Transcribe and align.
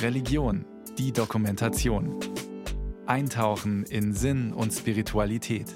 Religion, 0.00 0.64
die 0.98 1.12
Dokumentation. 1.12 2.18
Eintauchen 3.06 3.84
in 3.84 4.12
Sinn 4.12 4.52
und 4.52 4.72
Spiritualität. 4.72 5.66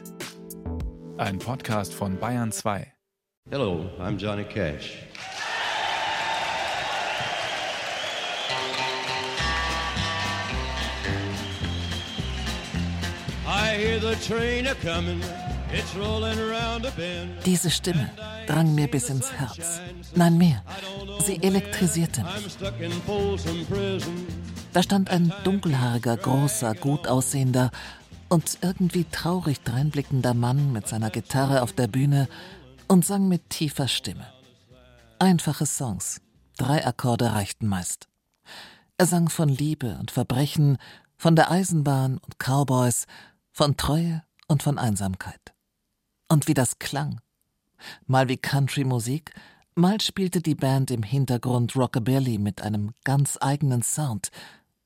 Ein 1.16 1.38
Podcast 1.38 1.94
von 1.94 2.18
Bayern 2.18 2.52
2. 2.52 2.92
Hello, 3.50 3.90
I'm 3.98 4.16
Johnny 4.16 4.44
Cash. 4.44 4.98
I 13.46 13.76
hear 13.76 14.00
the 14.00 14.16
train 14.26 14.66
a 14.66 14.74
coming. 14.74 15.22
Diese 17.44 17.70
Stimme 17.70 18.10
drang 18.46 18.74
mir 18.74 18.88
bis 18.88 19.08
ins 19.08 19.32
Herz. 19.32 19.80
Nein, 20.14 20.38
mehr. 20.38 20.62
Sie 21.24 21.42
elektrisierte 21.42 22.22
mich. 22.22 22.56
Da 24.72 24.82
stand 24.82 25.10
ein 25.10 25.32
dunkelhaariger, 25.44 26.16
großer, 26.16 26.74
gut 26.74 27.08
aussehender 27.08 27.70
und 28.28 28.58
irgendwie 28.60 29.04
traurig 29.10 29.60
dreinblickender 29.62 30.34
Mann 30.34 30.72
mit 30.72 30.88
seiner 30.88 31.10
Gitarre 31.10 31.62
auf 31.62 31.72
der 31.72 31.88
Bühne 31.88 32.28
und 32.88 33.04
sang 33.04 33.28
mit 33.28 33.50
tiefer 33.50 33.88
Stimme. 33.88 34.26
Einfache 35.18 35.66
Songs. 35.66 36.20
Drei 36.58 36.86
Akkorde 36.86 37.32
reichten 37.32 37.66
meist. 37.66 38.08
Er 38.98 39.06
sang 39.06 39.28
von 39.28 39.48
Liebe 39.48 39.96
und 40.00 40.10
Verbrechen, 40.10 40.78
von 41.16 41.36
der 41.36 41.50
Eisenbahn 41.50 42.18
und 42.18 42.38
Cowboys, 42.38 43.06
von 43.52 43.76
Treue 43.76 44.22
und 44.48 44.62
von 44.62 44.78
Einsamkeit. 44.78 45.55
Und 46.28 46.48
wie 46.48 46.54
das 46.54 46.78
klang. 46.78 47.20
Mal 48.06 48.28
wie 48.28 48.36
Country-Musik, 48.36 49.32
mal 49.74 50.00
spielte 50.00 50.40
die 50.40 50.54
Band 50.54 50.90
im 50.90 51.02
Hintergrund 51.02 51.76
Rockabilly 51.76 52.38
mit 52.38 52.62
einem 52.62 52.92
ganz 53.04 53.38
eigenen 53.40 53.82
Sound. 53.82 54.30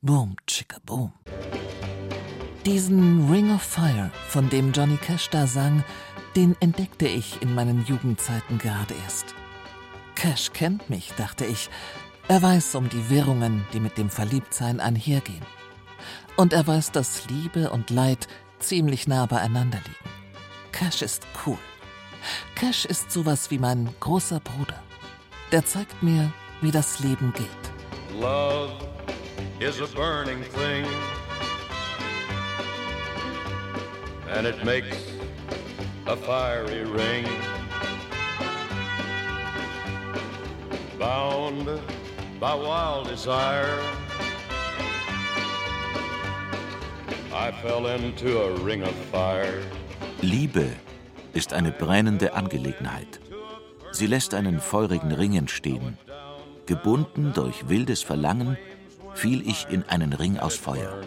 Boom, 0.03 0.37
chicka 0.47 0.79
boom. 0.85 1.13
Diesen 2.67 3.31
Ring 3.31 3.55
of 3.55 3.63
Fire, 3.63 4.11
von 4.29 4.51
dem 4.51 4.73
Johnny 4.73 4.99
Cash 4.99 5.31
da 5.31 5.47
sang, 5.47 5.83
den 6.37 6.55
entdeckte 6.61 7.09
ich 7.09 7.41
in 7.41 7.55
meinen 7.55 7.85
Jugendzeiten 7.87 8.59
gerade 8.59 8.95
erst. 9.03 9.35
Cash 10.15 10.53
kennt 10.53 10.91
mich, 10.91 11.13
dachte 11.17 11.47
ich. 11.47 11.71
Er 12.29 12.43
weiß 12.43 12.75
um 12.75 12.89
die 12.89 13.09
Wirrungen, 13.09 13.65
die 13.73 13.81
mit 13.81 13.97
dem 13.97 14.11
Verliebtsein 14.11 14.79
einhergehen. 14.79 15.45
Und 16.37 16.53
er 16.53 16.67
weiß, 16.67 16.93
dass 16.93 17.27
Liebe 17.29 17.71
und 17.71 17.91
Leid 17.91 18.29
ziemlich 18.59 19.09
nah 19.09 19.27
beieinander 19.27 19.79
liegen. 19.79 20.20
Cash 20.73 21.03
ist 21.03 21.27
cool. 21.45 21.59
Cash 22.55 22.85
ist 22.85 23.11
sowas 23.11 23.51
wie 23.51 23.59
mein 23.59 23.89
großer 24.01 24.41
Bruder. 24.41 24.83
Der 25.53 25.65
zeigt 25.65 26.03
mir, 26.03 26.31
wie 26.61 26.71
das 26.71 27.01
Leben 27.01 27.33
geht. 27.33 28.21
Love 28.21 28.73
is 29.61 29.81
a 29.81 29.87
burning 29.95 30.43
thing. 30.43 30.87
And 34.31 34.47
it 34.47 34.65
makes 34.65 34.97
a 36.07 36.17
fiery 36.17 36.85
ring. 36.85 37.27
Bound 40.99 41.67
by 42.39 42.55
wild 42.55 43.09
desire. 43.09 43.79
I 47.33 47.53
fell 47.63 47.87
into 47.87 48.41
a 48.41 48.57
ring 48.59 48.83
of 48.83 48.95
fire. 49.11 49.63
Liebe 50.23 50.69
ist 51.33 51.55
eine 51.55 51.73
brennende 51.73 52.35
Angelegenheit. 52.35 53.21
Sie 53.93 54.07
lässt 54.07 54.35
einen 54.35 54.61
feurigen 54.61 55.13
Ring 55.13 55.35
entstehen. 55.35 55.97
Gebunden 56.67 57.33
durch 57.33 57.69
wildes 57.69 58.03
Verlangen 58.03 58.59
fiel 59.15 59.49
ich 59.49 59.67
in 59.71 59.83
einen 59.85 60.13
Ring 60.13 60.39
aus 60.39 60.57
Feuer. 60.57 61.01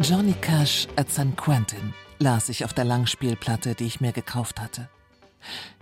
Johnny 0.00 0.32
Cash 0.40 0.88
at 0.96 1.10
San 1.10 1.36
Quentin 1.36 1.92
las 2.18 2.48
ich 2.48 2.64
auf 2.64 2.72
der 2.72 2.84
Langspielplatte, 2.84 3.74
die 3.74 3.84
ich 3.84 4.00
mir 4.00 4.12
gekauft 4.12 4.58
hatte. 4.58 4.88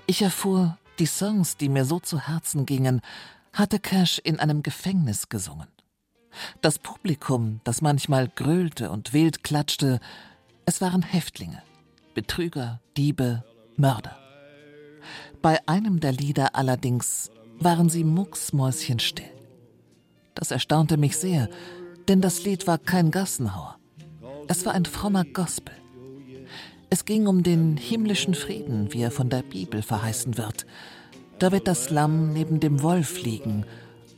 Ich 0.07 0.23
erfuhr, 0.23 0.77
die 0.99 1.07
Songs, 1.07 1.57
die 1.57 1.69
mir 1.69 1.85
so 1.85 2.01
zu 2.01 2.27
Herzen 2.27 2.67
gingen, 2.67 3.03
hatte 3.53 3.79
Cash 3.79 4.19
in 4.19 4.41
einem 4.41 4.63
Gefängnis 4.65 5.29
gesungen. 5.29 5.69
Das 6.61 6.79
Publikum, 6.79 7.61
das 7.65 7.83
manchmal 7.83 8.29
gröhlte 8.29 8.91
und 8.91 9.13
wild 9.13 9.43
klatschte, 9.45 10.01
es 10.67 10.81
waren 10.81 11.03
Häftlinge, 11.03 11.63
Betrüger, 12.15 12.81
Diebe, 12.97 13.45
Mörder. 13.77 14.19
Bei 15.41 15.67
einem 15.67 16.01
der 16.01 16.13
Lieder 16.13 16.55
allerdings 16.57 17.31
waren 17.59 17.89
sie 17.89 18.05
mucksmäuschenstill. 18.05 19.31
Das 20.35 20.51
erstaunte 20.51 20.97
mich 20.97 21.17
sehr, 21.17 21.49
denn 22.09 22.21
das 22.21 22.45
Lied 22.45 22.67
war 22.67 22.79
kein 22.79 23.11
Gassenhauer. 23.11 23.79
Es 24.47 24.65
war 24.65 24.73
ein 24.75 24.85
frommer 24.85 25.25
Gospel. 25.25 25.75
Es 26.91 27.05
ging 27.05 27.27
um 27.27 27.43
den 27.43 27.77
himmlischen 27.77 28.35
Frieden, 28.35 28.93
wie 28.93 29.03
er 29.03 29.11
von 29.11 29.29
der 29.29 29.43
Bibel 29.43 29.83
verheißen 29.83 30.39
wird. 30.39 30.67
Da 31.39 31.53
wird 31.53 31.69
das 31.69 31.91
Lamm 31.91 32.33
neben 32.33 32.61
dem 32.61 32.83
Wolf 32.83 33.23
liegen, 33.23 33.65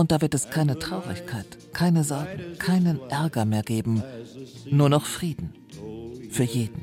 und 0.00 0.12
da 0.12 0.22
wird 0.22 0.33
es 0.33 0.49
keine 0.49 0.78
Traurigkeit, 0.78 1.47
keine 1.75 2.05
Sorgen, 2.05 2.56
keinen 2.59 2.99
Ärger 3.11 3.44
mehr 3.44 3.62
geben, 3.62 4.03
nur 4.71 4.88
noch 4.88 5.05
Frieden. 5.05 5.53
Für 6.31 6.44
jeden. 6.44 6.83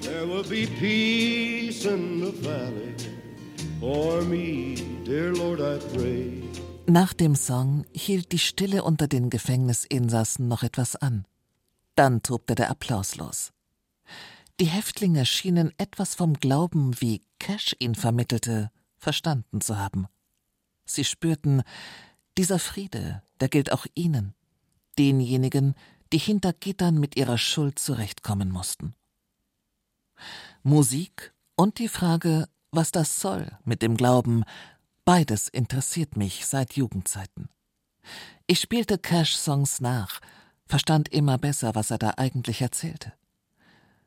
There 0.00 0.26
will 0.26 0.42
be 0.42 0.66
peace 0.80 1.84
in 1.84 2.20
the 2.20 2.32
valley 2.42 2.96
for 3.78 4.22
me, 4.22 4.74
dear 5.04 5.32
Lord, 5.32 5.60
I 5.60 5.78
pray. 5.96 6.42
Nach 6.86 7.12
dem 7.12 7.36
Song 7.36 7.84
hielt 7.92 8.32
die 8.32 8.40
Stille 8.40 8.82
unter 8.82 9.06
den 9.06 9.30
Gefängnisinsassen 9.30 10.48
noch 10.48 10.64
etwas 10.64 10.96
an. 10.96 11.26
Dann 11.94 12.22
tobte 12.22 12.56
der 12.56 12.70
Applaus 12.70 13.14
los. 13.14 13.51
Die 14.60 14.66
Häftlinge 14.66 15.26
schienen 15.26 15.72
etwas 15.78 16.14
vom 16.14 16.34
Glauben, 16.34 17.00
wie 17.00 17.22
Cash 17.38 17.74
ihn 17.78 17.94
vermittelte, 17.94 18.70
verstanden 18.98 19.60
zu 19.60 19.78
haben. 19.78 20.06
Sie 20.84 21.04
spürten, 21.04 21.62
dieser 22.38 22.58
Friede, 22.58 23.22
der 23.40 23.48
gilt 23.48 23.72
auch 23.72 23.86
ihnen, 23.94 24.34
denjenigen, 24.98 25.74
die 26.12 26.18
hinter 26.18 26.52
Gittern 26.52 26.98
mit 26.98 27.16
ihrer 27.16 27.38
Schuld 27.38 27.78
zurechtkommen 27.78 28.50
mussten. 28.50 28.94
Musik 30.62 31.32
und 31.56 31.78
die 31.78 31.88
Frage, 31.88 32.48
was 32.70 32.92
das 32.92 33.20
soll 33.20 33.58
mit 33.64 33.82
dem 33.82 33.96
Glauben, 33.96 34.44
beides 35.04 35.48
interessiert 35.48 36.16
mich 36.16 36.46
seit 36.46 36.74
Jugendzeiten. 36.74 37.48
Ich 38.46 38.60
spielte 38.60 38.98
Cash-Songs 38.98 39.80
nach, 39.80 40.20
verstand 40.66 41.08
immer 41.08 41.38
besser, 41.38 41.74
was 41.74 41.90
er 41.90 41.98
da 41.98 42.14
eigentlich 42.16 42.60
erzählte. 42.60 43.12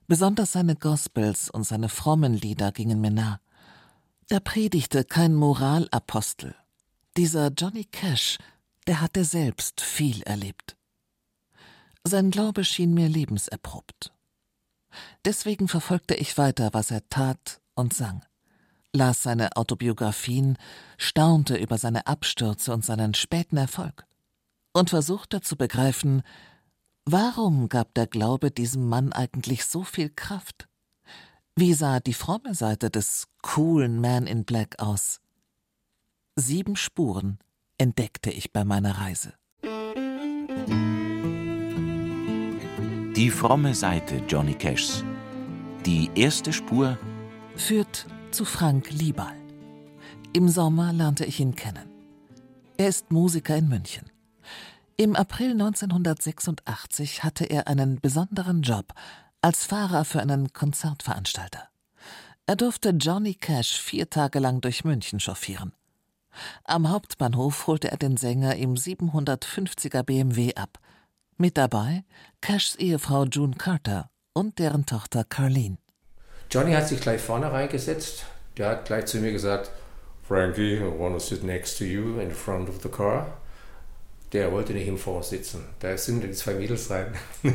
Besonders 0.08 0.52
seine 0.52 0.76
Gospels 0.76 1.50
und 1.50 1.64
seine 1.64 1.90
frommen 1.90 2.34
Lieder 2.34 2.72
gingen 2.72 3.02
mir 3.02 3.12
nah. 3.12 3.40
Er 4.30 4.40
predigte 4.40 5.04
kein 5.04 5.34
Moralapostel. 5.34 6.56
Dieser 7.18 7.50
Johnny 7.50 7.86
Cash, 7.86 8.38
der 8.88 9.02
hatte 9.02 9.24
selbst 9.24 9.82
viel 9.82 10.22
erlebt. 10.24 10.76
Sein 12.04 12.30
Glaube 12.30 12.64
schien 12.66 12.94
mir 12.94 13.10
lebenserprobt. 13.10 14.12
Deswegen 15.26 15.68
verfolgte 15.68 16.14
ich 16.14 16.38
weiter, 16.38 16.70
was 16.74 16.92
er 16.92 17.08
tat 17.10 17.62
und 17.74 17.94
sang, 17.94 18.24
las 18.94 19.24
seine 19.24 19.56
Autobiografien, 19.58 20.58
staunte 20.98 21.58
über 21.58 21.78
seine 21.78 22.06
Abstürze 22.06 22.74
und 22.74 22.86
seinen 22.86 23.16
späten 23.16 23.58
Erfolg 23.58 24.06
und 24.72 24.92
versuchte 24.92 25.42
zu 25.42 25.56
begreifen, 25.56 26.22
warum 27.06 27.70
gab 27.70 27.94
der 27.94 28.08
Glaube 28.08 28.52
diesem 28.52 28.88
Mann 28.90 29.14
eigentlich 29.14 29.66
so 29.66 29.84
viel 29.84 30.10
Kraft? 30.10 30.68
Wie 31.56 31.74
sah 31.74 32.00
die 32.00 32.14
fromme 32.14 32.54
Seite 32.54 32.90
des 32.90 33.28
coolen 33.42 34.02
Man 34.02 34.28
in 34.28 34.44
Black 34.44 34.80
aus? 34.80 35.22
Sieben 36.36 36.76
Spuren 36.76 37.40
entdeckte 37.78 38.30
ich 38.30 38.52
bei 38.52 38.66
meiner 38.66 38.98
Reise. 38.98 39.34
Die 43.16 43.30
fromme 43.30 43.74
Seite 43.74 44.22
Johnny 44.28 44.54
Cashs. 44.54 45.04
Die 45.86 46.10
erste 46.16 46.52
Spur 46.52 46.98
Führt 47.56 48.06
zu 48.32 48.44
Frank 48.44 48.92
Liebal. 48.92 49.36
Im 50.34 50.50
Sommer 50.50 50.92
lernte 50.92 51.24
ich 51.24 51.40
ihn 51.40 51.56
kennen. 51.56 51.90
Er 52.76 52.90
ist 52.90 53.14
Musiker 53.14 53.56
in 53.56 53.70
München. 53.70 54.12
Im 54.98 55.18
April 55.18 55.52
1986 55.52 57.26
hatte 57.26 57.44
er 57.44 57.68
einen 57.68 58.00
besonderen 58.00 58.62
Job 58.62 58.94
als 59.42 59.66
Fahrer 59.66 60.06
für 60.06 60.22
einen 60.22 60.54
Konzertveranstalter. 60.54 61.68
Er 62.46 62.56
durfte 62.56 62.92
Johnny 62.92 63.34
Cash 63.34 63.78
vier 63.78 64.10
Tage 64.10 64.40
lang 64.40 64.62
durch 64.62 64.86
München 64.86 65.20
chauffieren. 65.20 65.74
Am 66.64 66.90
Hauptbahnhof 66.90 67.68
holte 67.68 67.92
er 67.92 67.98
den 67.98 68.16
Sänger 68.16 68.56
im 68.56 68.76
750er 68.76 70.02
BMW 70.04 70.56
ab. 70.56 70.80
Mit 71.36 71.58
dabei 71.58 72.06
Cashs 72.40 72.76
Ehefrau 72.76 73.26
June 73.26 73.56
Carter 73.58 74.10
und 74.32 74.60
deren 74.60 74.86
Tochter 74.86 75.26
Carlene. 75.26 75.78
Johnny 76.50 76.72
hat 76.72 76.88
sich 76.88 77.02
gleich 77.02 77.20
vorne 77.20 77.52
reingesetzt. 77.52 78.26
Der 78.56 78.70
hat 78.70 78.86
gleich 78.86 79.08
zu 79.08 79.18
mir 79.18 79.34
gesagt, 79.34 79.72
Frankie, 80.26 80.78
I 80.78 81.00
want 81.00 81.16
to 81.16 81.20
sit 81.20 81.44
next 81.44 81.78
to 81.80 81.84
you 81.84 82.18
in 82.20 82.32
front 82.32 82.70
of 82.70 82.82
the 82.82 82.88
car. 82.88 83.28
Der 84.36 84.52
wollte 84.52 84.74
nicht 84.74 84.90
im 84.90 84.98
Vor 84.98 85.24
sitzen. 85.24 85.64
Da 85.80 85.98
sind 85.98 86.22
die 86.22 86.34
zwei 86.34 86.56
Mädels 86.56 86.92
rein. 86.92 87.16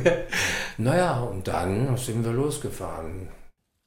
naja, 0.79 1.19
und 1.19 1.47
dann 1.47 1.95
sind 1.95 2.25
wir 2.25 2.31
losgefahren. 2.31 3.27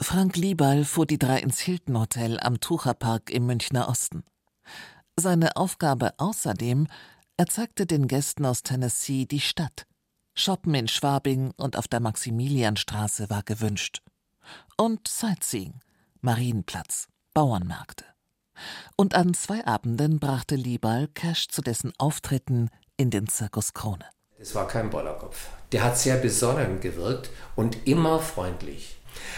Frank 0.01 0.37
Liebal 0.37 0.85
fuhr 0.85 1.05
die 1.05 1.19
drei 1.19 1.41
ins 1.41 1.59
Hilton 1.59 1.99
Hotel 1.99 2.39
am 2.39 2.61
Tucherpark 2.61 3.31
im 3.31 3.47
Münchner 3.47 3.89
Osten. 3.89 4.23
Seine 5.19 5.57
Aufgabe 5.57 6.15
außerdem, 6.19 6.87
er 7.37 7.47
zeigte 7.47 7.85
den 7.85 8.07
Gästen 8.07 8.47
aus 8.47 8.63
Tennessee 8.63 9.27
die 9.27 9.41
Stadt. 9.41 9.87
Shoppen 10.37 10.77
in 10.77 10.87
Schwabing 10.87 11.53
und 11.57 11.77
auf 11.77 11.89
der 11.89 11.99
Maximilianstraße 11.99 13.29
war 13.29 13.43
gewünscht. 13.43 14.03
Und 14.77 15.09
Sightseeing, 15.09 15.81
Marienplatz, 16.21 17.09
Bauernmärkte. 17.33 18.05
Und 18.95 19.17
an 19.17 19.35
zwei 19.35 19.67
Abenden 19.67 20.21
brachte 20.21 20.55
Liebal 20.55 21.09
Cash 21.09 21.49
zu 21.49 21.61
dessen 21.61 21.93
Auftritten 21.99 22.71
in 22.97 23.11
den 23.11 23.27
Zirkus 23.27 23.75
Krone. 23.75 24.05
Es 24.39 24.55
war 24.55 24.69
kein 24.69 24.91
Bollerkopf. 24.91 25.49
Der 25.73 25.83
hat 25.83 25.99
sehr 25.99 26.17
besonnen 26.17 26.81
gewirkt 26.81 27.31
und 27.57 27.87
immer 27.87 28.21
freundlich. 28.21 28.97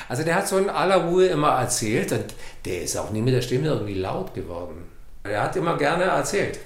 Also 0.08 0.24
der 0.24 0.34
hat 0.34 0.48
so 0.48 0.58
in 0.58 0.70
aller 0.70 1.04
Ruhe 1.04 1.26
immer 1.26 1.50
erzählt 1.50 2.12
und 2.12 2.34
der 2.64 2.82
ist 2.82 2.96
auch 2.96 3.10
nie 3.10 3.22
mit 3.22 3.34
der 3.34 3.42
Stimme 3.42 3.68
irgendwie 3.68 3.94
laut 3.94 4.34
geworden. 4.34 4.86
Er 5.22 5.42
hat 5.42 5.56
immer 5.56 5.76
gerne 5.76 6.04
erzählt. 6.04 6.58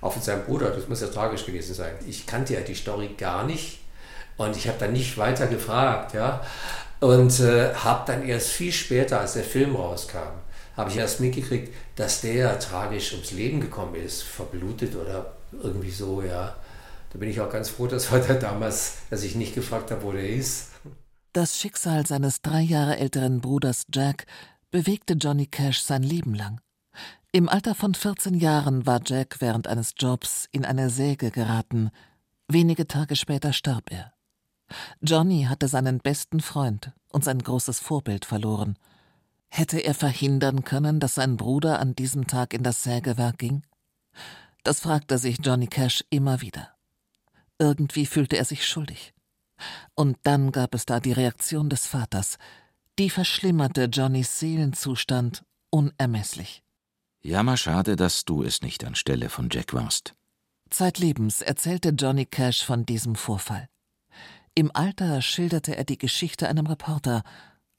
Auch 0.00 0.12
von 0.12 0.22
seinem 0.22 0.44
Bruder, 0.44 0.70
das 0.70 0.88
muss 0.88 1.00
ja 1.00 1.08
tragisch 1.08 1.46
gewesen 1.46 1.74
sein. 1.74 1.94
Ich 2.06 2.26
kannte 2.26 2.54
ja 2.54 2.60
die 2.60 2.74
Story 2.74 3.10
gar 3.16 3.44
nicht 3.44 3.80
und 4.36 4.56
ich 4.56 4.68
habe 4.68 4.78
dann 4.78 4.92
nicht 4.92 5.16
weiter 5.18 5.46
gefragt, 5.46 6.14
ja. 6.14 6.42
Und 7.00 7.40
äh, 7.40 7.74
habe 7.74 8.04
dann 8.06 8.26
erst 8.26 8.48
viel 8.48 8.72
später, 8.72 9.20
als 9.20 9.34
der 9.34 9.44
Film 9.44 9.76
rauskam, 9.76 10.18
habe 10.76 10.90
ich 10.90 10.96
erst 10.96 11.20
mitgekriegt, 11.20 11.74
dass 11.96 12.20
der 12.20 12.58
tragisch 12.58 13.12
ums 13.12 13.32
Leben 13.32 13.60
gekommen 13.60 13.94
ist, 13.96 14.22
verblutet 14.22 14.94
oder 14.96 15.32
irgendwie 15.62 15.90
so, 15.90 16.22
ja. 16.22 16.56
Da 17.12 17.18
bin 17.18 17.28
ich 17.28 17.40
auch 17.40 17.50
ganz 17.50 17.68
froh, 17.68 17.86
dass 17.86 18.10
heute 18.12 18.38
damals, 18.38 18.98
dass 19.10 19.22
ich 19.22 19.34
nicht 19.34 19.54
gefragt 19.54 19.90
habe, 19.90 20.02
wo 20.02 20.12
der 20.12 20.28
ist. 20.28 20.70
Das 21.32 21.58
Schicksal 21.58 22.06
seines 22.06 22.42
drei 22.42 22.60
Jahre 22.60 22.98
älteren 22.98 23.40
Bruders 23.40 23.84
Jack 23.92 24.26
bewegte 24.70 25.14
Johnny 25.14 25.46
Cash 25.46 25.80
sein 25.82 26.02
Leben 26.02 26.34
lang. 26.34 26.60
Im 27.32 27.48
Alter 27.48 27.74
von 27.74 27.94
14 27.94 28.34
Jahren 28.34 28.86
war 28.86 29.00
Jack 29.04 29.36
während 29.40 29.66
eines 29.66 29.94
Jobs 29.96 30.46
in 30.52 30.66
eine 30.66 30.90
Säge 30.90 31.30
geraten. 31.30 31.90
Wenige 32.48 32.86
Tage 32.86 33.16
später 33.16 33.54
starb 33.54 33.90
er. 33.90 34.12
Johnny 35.00 35.44
hatte 35.44 35.68
seinen 35.68 35.98
besten 35.98 36.40
Freund 36.40 36.92
und 37.10 37.24
sein 37.24 37.38
großes 37.38 37.80
Vorbild 37.80 38.24
verloren. 38.24 38.76
Hätte 39.48 39.78
er 39.78 39.94
verhindern 39.94 40.64
können, 40.64 41.00
dass 41.00 41.14
sein 41.14 41.36
Bruder 41.36 41.78
an 41.78 41.94
diesem 41.94 42.26
Tag 42.26 42.54
in 42.54 42.62
das 42.62 42.82
Sägewerk 42.82 43.38
ging? 43.38 43.62
Das 44.62 44.80
fragte 44.80 45.18
sich 45.18 45.38
Johnny 45.42 45.66
Cash 45.66 46.04
immer 46.10 46.40
wieder. 46.40 46.74
Irgendwie 47.58 48.06
fühlte 48.06 48.36
er 48.36 48.44
sich 48.44 48.66
schuldig. 48.66 49.12
Und 49.94 50.18
dann 50.22 50.52
gab 50.52 50.74
es 50.74 50.86
da 50.86 51.00
die 51.00 51.12
Reaktion 51.12 51.68
des 51.68 51.86
Vaters. 51.86 52.38
Die 52.98 53.10
verschlimmerte 53.10 53.84
Johnnys 53.84 54.38
Seelenzustand 54.38 55.44
unermesslich. 55.70 56.62
Jammer 57.20 57.56
schade, 57.56 57.96
dass 57.96 58.24
du 58.24 58.42
es 58.42 58.62
nicht 58.62 58.84
anstelle 58.84 59.28
von 59.28 59.48
Jack 59.50 59.74
warst. 59.74 60.14
Zeitlebens 60.70 61.40
erzählte 61.40 61.90
Johnny 61.90 62.26
Cash 62.26 62.64
von 62.64 62.84
diesem 62.84 63.14
Vorfall. 63.14 63.68
Im 64.54 64.70
Alter 64.74 65.22
schilderte 65.22 65.76
er 65.76 65.84
die 65.84 65.98
Geschichte 65.98 66.48
einem 66.48 66.66
Reporter 66.66 67.22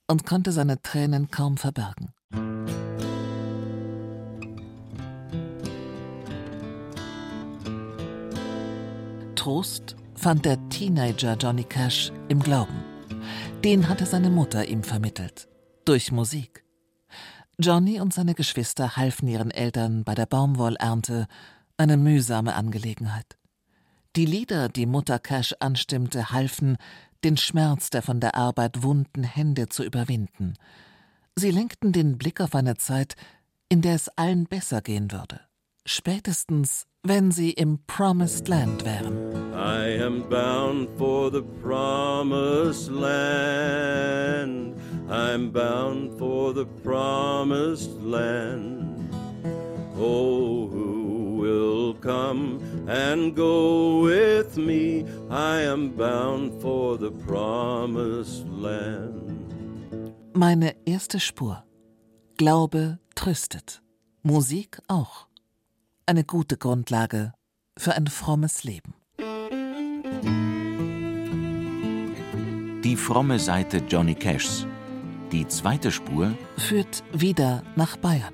und 0.08 0.26
konnte 0.26 0.52
seine 0.52 0.82
Tränen 0.82 1.30
kaum 1.30 1.58
verbergen. 1.58 2.14
Trost 9.44 9.98
fand 10.16 10.46
der 10.46 10.70
Teenager 10.70 11.36
Johnny 11.36 11.66
Cash 11.66 12.14
im 12.30 12.40
Glauben. 12.40 12.82
Den 13.62 13.90
hatte 13.90 14.06
seine 14.06 14.30
Mutter 14.30 14.66
ihm 14.70 14.84
vermittelt. 14.84 15.50
Durch 15.84 16.14
Musik. 16.14 16.64
Johnny 17.60 18.00
und 18.00 18.14
seine 18.14 18.36
Geschwister 18.36 18.96
halfen 18.96 19.28
ihren 19.28 19.52
Eltern 19.52 20.06
bei 20.06 20.16
der 20.16 20.28
Baumwollernte, 20.28 21.28
eine 21.76 21.98
mühsame 21.98 22.56
Angelegenheit. 22.56 23.38
Die 24.16 24.26
Lieder, 24.26 24.70
die 24.70 24.86
Mutter 24.86 25.20
Cash 25.20 25.54
anstimmte, 25.60 26.32
halfen, 26.32 26.78
den 27.26 27.36
Schmerz 27.36 27.90
der 27.90 28.02
von 28.02 28.22
der 28.22 28.36
Arbeit 28.36 28.82
wunden 28.82 29.26
Hände 29.26 29.68
zu 29.68 29.84
überwinden. 29.84 30.54
Sie 31.36 31.52
lenkten 31.52 31.92
den 31.92 32.18
Blick 32.18 32.40
auf 32.40 32.56
eine 32.56 32.78
Zeit, 32.78 33.18
in 33.68 33.82
der 33.82 33.96
es 33.96 34.08
allen 34.08 34.46
besser 34.46 34.80
gehen 34.82 35.12
würde. 35.12 35.42
Spätestens, 35.86 36.86
wenn 37.04 37.32
sie 37.32 37.52
im 37.52 37.80
Promised 37.88 38.48
Land 38.48 38.86
wären. 38.86 39.34
I 39.54 40.02
am 40.02 40.24
bound 40.30 40.90
for 40.98 41.30
the 41.30 41.44
promised 41.62 42.90
land. 42.90 44.76
I'm 45.10 45.52
bound 45.52 46.18
for 46.18 46.54
the 46.54 46.66
promised 46.84 48.02
land. 48.02 49.10
Oh, 49.98 50.70
who 50.70 51.38
will 51.42 51.94
come 51.96 52.60
and 52.88 53.36
go 53.36 54.04
with 54.04 54.56
me? 54.56 55.06
I 55.30 55.64
am 55.66 55.92
bound 55.98 56.62
for 56.62 56.98
the 56.98 57.12
promised 57.12 58.48
land. 58.48 59.32
Meine 60.34 60.76
erste 60.86 61.20
Spur. 61.20 61.66
Glaube 62.38 63.00
tröstet. 63.16 63.82
Musik 64.24 64.80
auch 64.88 65.28
eine 66.06 66.24
gute 66.24 66.58
Grundlage 66.58 67.34
für 67.78 67.94
ein 67.94 68.08
frommes 68.08 68.64
Leben. 68.64 68.94
Die 72.84 72.96
fromme 72.98 73.40
Seite 73.40 73.78
Johnny 73.78 74.16
Cashs. 74.16 74.68
Die 75.32 75.48
zweite 75.48 75.92
Spur 75.92 76.34
führt 76.58 77.04
wieder 77.14 77.64
nach 77.76 77.98
Bayern. 77.98 78.34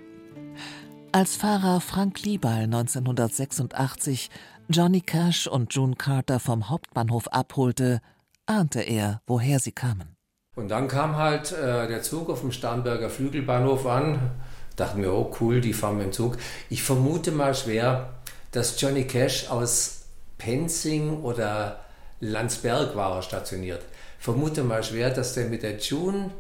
Als 1.12 1.36
Fahrer 1.36 1.82
Frank 1.82 2.22
Liebal 2.24 2.64
1986 2.64 4.30
Johnny 4.70 5.02
Cash 5.02 5.48
und 5.48 5.74
June 5.74 5.96
Carter 5.96 6.40
vom 6.40 6.70
Hauptbahnhof 6.70 7.28
abholte, 7.30 8.02
ahnte 8.46 8.82
er, 8.82 9.22
woher 9.26 9.60
sie 9.60 9.72
kamen. 9.72 10.16
Und 10.56 10.70
dann 10.70 10.88
kam 10.88 11.16
halt 11.16 11.52
äh, 11.52 11.88
der 11.88 12.02
Zug 12.02 12.30
auf 12.30 12.42
dem 12.42 12.52
Starnberger 12.52 13.10
Flügelbahnhof 13.10 13.86
an 13.86 14.32
dachten 14.80 15.02
wir, 15.02 15.14
oh 15.14 15.36
cool, 15.40 15.62
die 15.62 15.74
fahren 15.74 15.98
mit 15.98 16.08
dem 16.08 16.14
Zug. 16.14 16.38
Ich 16.70 16.84
vermute 16.84 17.32
mal 17.32 17.54
schwer, 17.54 18.10
dass 18.52 18.80
Johnny 18.80 19.06
Cash 19.06 19.50
aus 19.50 20.04
Penzing 20.38 21.22
oder 21.22 21.80
Landsberg 22.20 22.96
war 22.96 23.16
er 23.16 23.22
stationiert. 23.22 23.84
Vermute 24.20 24.64
mal 24.64 24.84
schwer, 24.84 25.10
dass 25.10 25.34
der 25.34 25.48
mit 25.48 25.64
der 25.64 25.78
June 25.78 26.32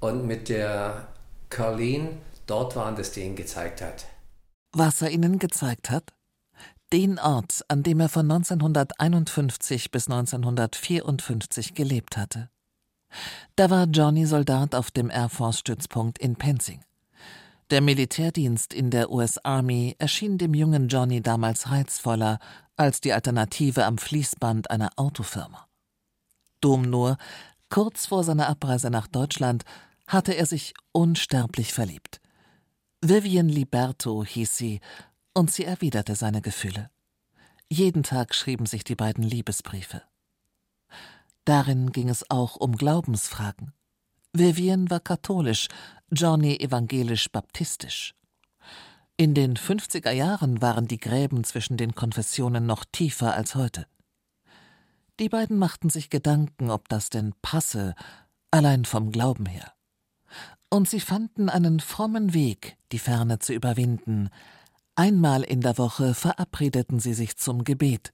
und 0.00 0.26
mit 0.26 0.48
der 0.48 1.08
Carlene 1.50 2.10
dort 2.46 2.76
waren, 2.76 2.96
dass 2.96 3.12
der 3.12 3.24
ihn 3.24 3.36
gezeigt 3.36 3.82
hat. 3.82 4.06
Was 4.72 5.02
er 5.02 5.10
ihnen 5.10 5.38
gezeigt 5.38 5.90
hat? 5.90 6.12
Den 6.92 7.18
Ort, 7.18 7.64
an 7.68 7.82
dem 7.82 8.00
er 8.00 8.08
von 8.08 8.30
1951 8.30 9.90
bis 9.90 10.08
1954 10.08 11.74
gelebt 11.74 12.16
hatte. 12.16 12.48
Da 13.56 13.70
war 13.70 13.84
Johnny 13.86 14.26
Soldat 14.26 14.74
auf 14.74 14.90
dem 14.90 15.10
Air 15.10 15.28
Force 15.28 15.60
Stützpunkt 15.60 16.18
in 16.18 16.36
Penzing. 16.36 16.80
Der 17.70 17.82
Militärdienst 17.82 18.72
in 18.72 18.90
der 18.90 19.10
US 19.10 19.36
Army 19.44 19.94
erschien 19.98 20.38
dem 20.38 20.54
jungen 20.54 20.88
Johnny 20.88 21.20
damals 21.20 21.70
reizvoller 21.70 22.38
als 22.76 23.02
die 23.02 23.12
Alternative 23.12 23.84
am 23.84 23.98
Fließband 23.98 24.70
einer 24.70 24.90
Autofirma. 24.96 25.68
Dumm 26.62 26.82
nur, 26.82 27.18
kurz 27.68 28.06
vor 28.06 28.24
seiner 28.24 28.48
Abreise 28.48 28.88
nach 28.88 29.06
Deutschland 29.06 29.64
hatte 30.06 30.32
er 30.32 30.46
sich 30.46 30.72
unsterblich 30.92 31.74
verliebt. 31.74 32.22
Vivian 33.02 33.50
Liberto 33.50 34.24
hieß 34.24 34.56
sie, 34.56 34.80
und 35.34 35.52
sie 35.52 35.64
erwiderte 35.64 36.14
seine 36.14 36.40
Gefühle. 36.40 36.90
Jeden 37.68 38.02
Tag 38.02 38.34
schrieben 38.34 38.64
sich 38.64 38.82
die 38.82 38.96
beiden 38.96 39.22
Liebesbriefe. 39.22 40.02
Darin 41.44 41.92
ging 41.92 42.08
es 42.08 42.28
auch 42.30 42.56
um 42.56 42.76
Glaubensfragen. 42.76 43.72
Vivian 44.32 44.90
war 44.90 45.00
katholisch, 45.00 45.68
Johnny 46.10 46.56
evangelisch-baptistisch. 46.56 48.14
In 49.16 49.34
den 49.34 49.56
50er 49.56 50.12
Jahren 50.12 50.62
waren 50.62 50.86
die 50.86 51.00
Gräben 51.00 51.44
zwischen 51.44 51.76
den 51.76 51.94
Konfessionen 51.94 52.66
noch 52.66 52.84
tiefer 52.84 53.34
als 53.34 53.54
heute. 53.54 53.86
Die 55.18 55.28
beiden 55.28 55.58
machten 55.58 55.90
sich 55.90 56.10
Gedanken, 56.10 56.70
ob 56.70 56.88
das 56.88 57.10
denn 57.10 57.34
passe, 57.42 57.94
allein 58.50 58.84
vom 58.84 59.10
Glauben 59.10 59.46
her. 59.46 59.72
Und 60.70 60.88
sie 60.88 61.00
fanden 61.00 61.48
einen 61.48 61.80
frommen 61.80 62.34
Weg, 62.34 62.76
die 62.92 62.98
Ferne 62.98 63.38
zu 63.38 63.52
überwinden. 63.52 64.28
Einmal 64.94 65.42
in 65.42 65.62
der 65.62 65.78
Woche 65.78 66.14
verabredeten 66.14 67.00
sie 67.00 67.14
sich 67.14 67.36
zum 67.38 67.64
Gebet. 67.64 68.12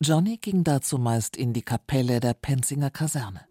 Johnny 0.00 0.36
ging 0.36 0.64
dazu 0.64 0.98
meist 0.98 1.36
in 1.36 1.52
die 1.52 1.62
Kapelle 1.62 2.20
der 2.20 2.34
Penzinger 2.34 2.90
Kaserne. 2.90 3.46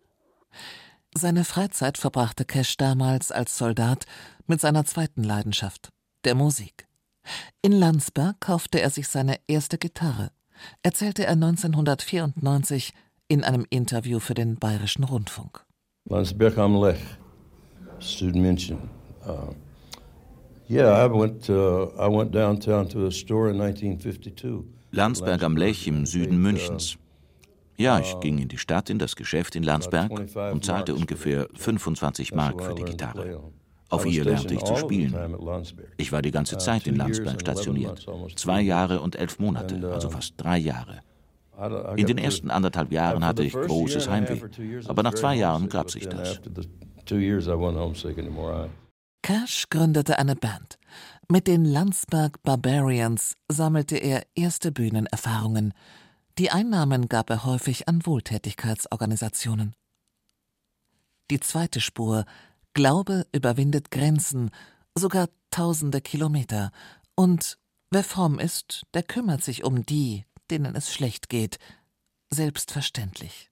Seine 1.17 1.45
Freizeit 1.45 1.97
verbrachte 1.97 2.43
Cash 2.43 2.75
damals 2.75 3.31
als 3.31 3.57
Soldat 3.57 4.05
mit 4.47 4.59
seiner 4.59 4.83
zweiten 4.83 5.23
Leidenschaft, 5.23 5.89
der 6.25 6.35
Musik. 6.35 6.89
In 7.61 7.71
Landsberg 7.71 8.41
kaufte 8.41 8.81
er 8.81 8.89
sich 8.89 9.07
seine 9.07 9.37
erste 9.47 9.77
Gitarre, 9.77 10.31
erzählte 10.83 11.25
er 11.25 11.31
1994 11.31 12.93
in 13.29 13.45
einem 13.45 13.65
Interview 13.69 14.19
für 14.19 14.33
den 14.33 14.57
Bayerischen 14.57 15.05
Rundfunk. 15.05 15.65
Landsberg 16.03 16.57
am 16.57 16.83
Lech, 16.83 16.99
Student 17.99 18.43
München. 18.43 18.77
Uh, 19.25 19.53
yeah, 20.69 21.05
I 21.05 21.09
went, 21.09 21.49
uh, 21.49 21.87
I 21.97 22.09
went 22.09 22.35
downtown 22.35 22.89
to 22.89 23.07
a 23.07 23.11
store 23.11 23.51
in 23.51 23.61
1952. 23.61 24.65
Landsberg 24.91 25.41
am 25.43 25.55
Lech 25.55 25.87
im 25.87 26.05
Süden 26.05 26.41
Münchens. 26.41 26.97
Ja, 27.77 27.99
ich 27.99 28.19
ging 28.19 28.37
in 28.37 28.47
die 28.47 28.57
Stadt, 28.57 28.89
in 28.89 28.99
das 28.99 29.15
Geschäft 29.15 29.55
in 29.55 29.63
Landsberg 29.63 30.11
und 30.11 30.65
zahlte 30.65 30.95
ungefähr 30.95 31.47
25 31.55 32.33
Mark 32.33 32.63
für 32.63 32.75
die 32.75 32.83
Gitarre. 32.83 33.41
Auf 33.89 34.05
ihr 34.05 34.23
lernte 34.23 34.55
ich 34.55 34.63
zu 34.63 34.75
spielen. 34.75 35.15
Ich 35.97 36.11
war 36.11 36.21
die 36.21 36.31
ganze 36.31 36.57
Zeit 36.57 36.87
in 36.87 36.95
Landsberg 36.95 37.39
stationiert. 37.41 38.05
Zwei 38.35 38.61
Jahre 38.61 39.01
und 39.01 39.15
elf 39.15 39.39
Monate, 39.39 39.91
also 39.91 40.09
fast 40.09 40.33
drei 40.37 40.57
Jahre. 40.57 41.01
In 41.95 42.05
den 42.05 42.17
ersten 42.17 42.49
anderthalb 42.49 42.91
Jahren 42.91 43.25
hatte 43.25 43.43
ich 43.43 43.53
großes 43.53 44.09
Heimweh, 44.09 44.41
aber 44.87 45.03
nach 45.03 45.13
zwei 45.13 45.35
Jahren 45.35 45.69
gab 45.69 45.89
sich 45.89 46.07
das. 46.07 46.41
Cash 49.21 49.69
gründete 49.69 50.19
eine 50.19 50.35
Band. 50.35 50.77
Mit 51.29 51.47
den 51.47 51.65
Landsberg 51.65 52.43
Barbarians 52.43 53.35
sammelte 53.51 53.97
er 53.97 54.23
erste 54.35 54.71
Bühnenerfahrungen. 54.71 55.73
Die 56.37 56.51
Einnahmen 56.51 57.07
gab 57.07 57.29
er 57.29 57.45
häufig 57.45 57.87
an 57.87 58.05
Wohltätigkeitsorganisationen. 58.05 59.73
Die 61.31 61.39
zweite 61.39 61.79
Spur 61.79 62.25
Glaube 62.73 63.25
überwindet 63.31 63.89
Grenzen, 63.89 64.51
sogar 64.95 65.29
tausende 65.49 66.01
Kilometer. 66.01 66.71
Und 67.15 67.57
wer 67.89 68.03
fromm 68.03 68.37
ist, 68.37 68.83
der 68.93 69.03
kümmert 69.03 69.45
sich 69.45 69.63
um 69.63 69.85
die, 69.85 70.25
denen 70.51 70.75
es 70.75 70.93
schlecht 70.93 71.29
geht. 71.29 71.57
Selbstverständlich. 72.29 73.49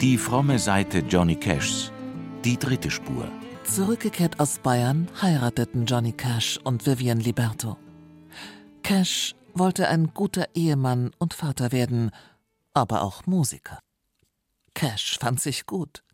Die 0.00 0.18
fromme 0.18 0.60
Seite 0.60 0.98
Johnny 1.00 1.34
Cashs. 1.34 1.90
Die 2.44 2.56
dritte 2.56 2.92
Spur. 2.92 3.28
Zurückgekehrt 3.64 4.38
aus 4.38 4.60
Bayern 4.60 5.08
heirateten 5.20 5.86
Johnny 5.86 6.12
Cash 6.12 6.60
und 6.62 6.86
Vivian 6.86 7.18
Liberto. 7.18 7.76
Cash 8.84 9.34
wollte 9.54 9.88
ein 9.88 10.12
guter 10.12 10.46
Ehemann 10.54 11.10
und 11.18 11.32
Vater 11.32 11.72
werden, 11.72 12.10
aber 12.74 13.00
auch 13.00 13.24
Musiker. 13.24 13.78
Cash 14.74 15.18
fand 15.18 15.40
sich 15.40 15.64
gut. 15.64 16.04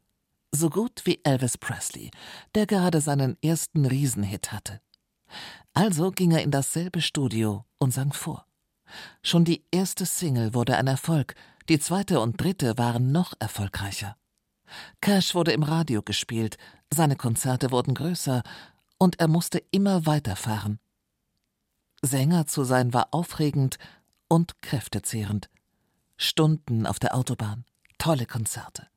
So 0.52 0.70
gut 0.70 1.02
wie 1.04 1.20
Elvis 1.24 1.58
Presley, 1.58 2.12
der 2.54 2.66
gerade 2.66 3.00
seinen 3.00 3.36
ersten 3.42 3.86
Riesenhit 3.86 4.52
hatte. 4.52 4.80
Also 5.74 6.12
ging 6.12 6.30
er 6.30 6.44
in 6.44 6.52
dasselbe 6.52 7.02
Studio 7.02 7.64
und 7.78 7.92
sang 7.92 8.12
vor. 8.12 8.46
Schon 9.24 9.44
die 9.44 9.64
erste 9.72 10.06
Single 10.06 10.54
wurde 10.54 10.76
ein 10.76 10.86
Erfolg, 10.86 11.34
die 11.68 11.80
zweite 11.80 12.20
und 12.20 12.40
dritte 12.40 12.78
waren 12.78 13.10
noch 13.10 13.34
erfolgreicher. 13.40 14.16
Cash 15.00 15.34
wurde 15.34 15.50
im 15.50 15.64
Radio 15.64 16.02
gespielt, 16.02 16.56
seine 16.88 17.16
Konzerte 17.16 17.72
wurden 17.72 17.94
größer 17.94 18.44
und 18.96 19.18
er 19.18 19.26
musste 19.26 19.60
immer 19.72 20.06
weiterfahren. 20.06 20.78
Sänger 22.02 22.46
zu 22.46 22.64
sein 22.64 22.94
war 22.94 23.08
aufregend 23.12 23.78
und 24.28 24.62
kräftezehrend. 24.62 25.50
Stunden 26.16 26.86
auf 26.86 26.98
der 26.98 27.14
Autobahn, 27.14 27.64
tolle 27.98 28.26
Konzerte. 28.26 28.88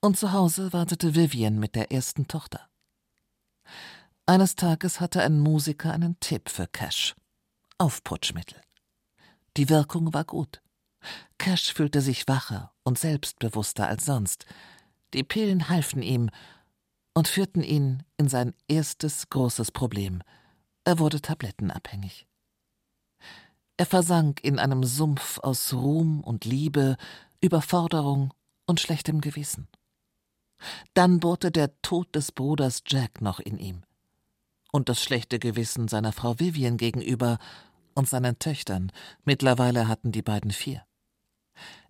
Und 0.00 0.16
zu 0.16 0.32
Hause 0.32 0.72
wartete 0.72 1.14
Vivian 1.14 1.58
mit 1.58 1.74
der 1.74 1.90
ersten 1.90 2.28
Tochter. 2.28 2.68
Eines 4.26 4.54
Tages 4.54 5.00
hatte 5.00 5.22
ein 5.22 5.40
Musiker 5.40 5.92
einen 5.92 6.18
Tipp 6.20 6.48
für 6.48 6.66
Cash. 6.66 7.16
Aufputschmittel. 7.78 8.60
Die 9.56 9.68
Wirkung 9.68 10.12
war 10.12 10.24
gut. 10.24 10.60
Cash 11.38 11.72
fühlte 11.72 12.00
sich 12.00 12.28
wacher 12.28 12.72
und 12.82 12.98
selbstbewusster 12.98 13.86
als 13.88 14.04
sonst. 14.04 14.46
Die 15.14 15.22
Pillen 15.22 15.68
halfen 15.68 16.02
ihm 16.02 16.30
und 17.14 17.28
führten 17.28 17.62
ihn 17.62 18.02
in 18.16 18.28
sein 18.28 18.54
erstes 18.68 19.30
großes 19.30 19.72
Problem. 19.72 20.22
Er 20.88 20.98
wurde 20.98 21.20
tablettenabhängig. 21.20 22.26
Er 23.76 23.84
versank 23.84 24.42
in 24.42 24.58
einem 24.58 24.84
Sumpf 24.84 25.38
aus 25.38 25.74
Ruhm 25.74 26.24
und 26.24 26.46
Liebe, 26.46 26.96
Überforderung 27.42 28.32
und 28.64 28.80
schlechtem 28.80 29.20
Gewissen. 29.20 29.68
Dann 30.94 31.20
bohrte 31.20 31.50
der 31.50 31.78
Tod 31.82 32.14
des 32.14 32.32
Bruders 32.32 32.84
Jack 32.86 33.20
noch 33.20 33.38
in 33.38 33.58
ihm. 33.58 33.82
Und 34.72 34.88
das 34.88 35.02
schlechte 35.02 35.38
Gewissen 35.38 35.88
seiner 35.88 36.12
Frau 36.12 36.40
Vivian 36.40 36.78
gegenüber 36.78 37.36
und 37.94 38.08
seinen 38.08 38.38
Töchtern. 38.38 38.90
Mittlerweile 39.24 39.88
hatten 39.88 40.10
die 40.10 40.22
beiden 40.22 40.52
vier. 40.52 40.86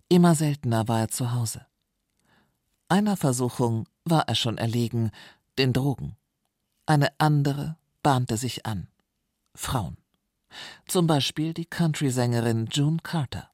Immer 0.09 0.35
seltener 0.35 0.89
war 0.89 0.99
er 0.99 1.07
zu 1.07 1.31
Hause. 1.31 1.65
Einer 2.89 3.15
Versuchung 3.15 3.87
war 4.03 4.27
er 4.27 4.35
schon 4.35 4.57
erlegen, 4.57 5.11
den 5.57 5.71
Drogen. 5.71 6.17
Eine 6.85 7.17
andere 7.17 7.78
bahnte 8.03 8.37
sich 8.37 8.65
an. 8.65 8.87
Frauen. 9.55 9.97
Zum 10.87 11.07
Beispiel 11.07 11.53
die 11.53 11.65
Country-Sängerin 11.65 12.67
June 12.71 12.97
Carter. 13.03 13.51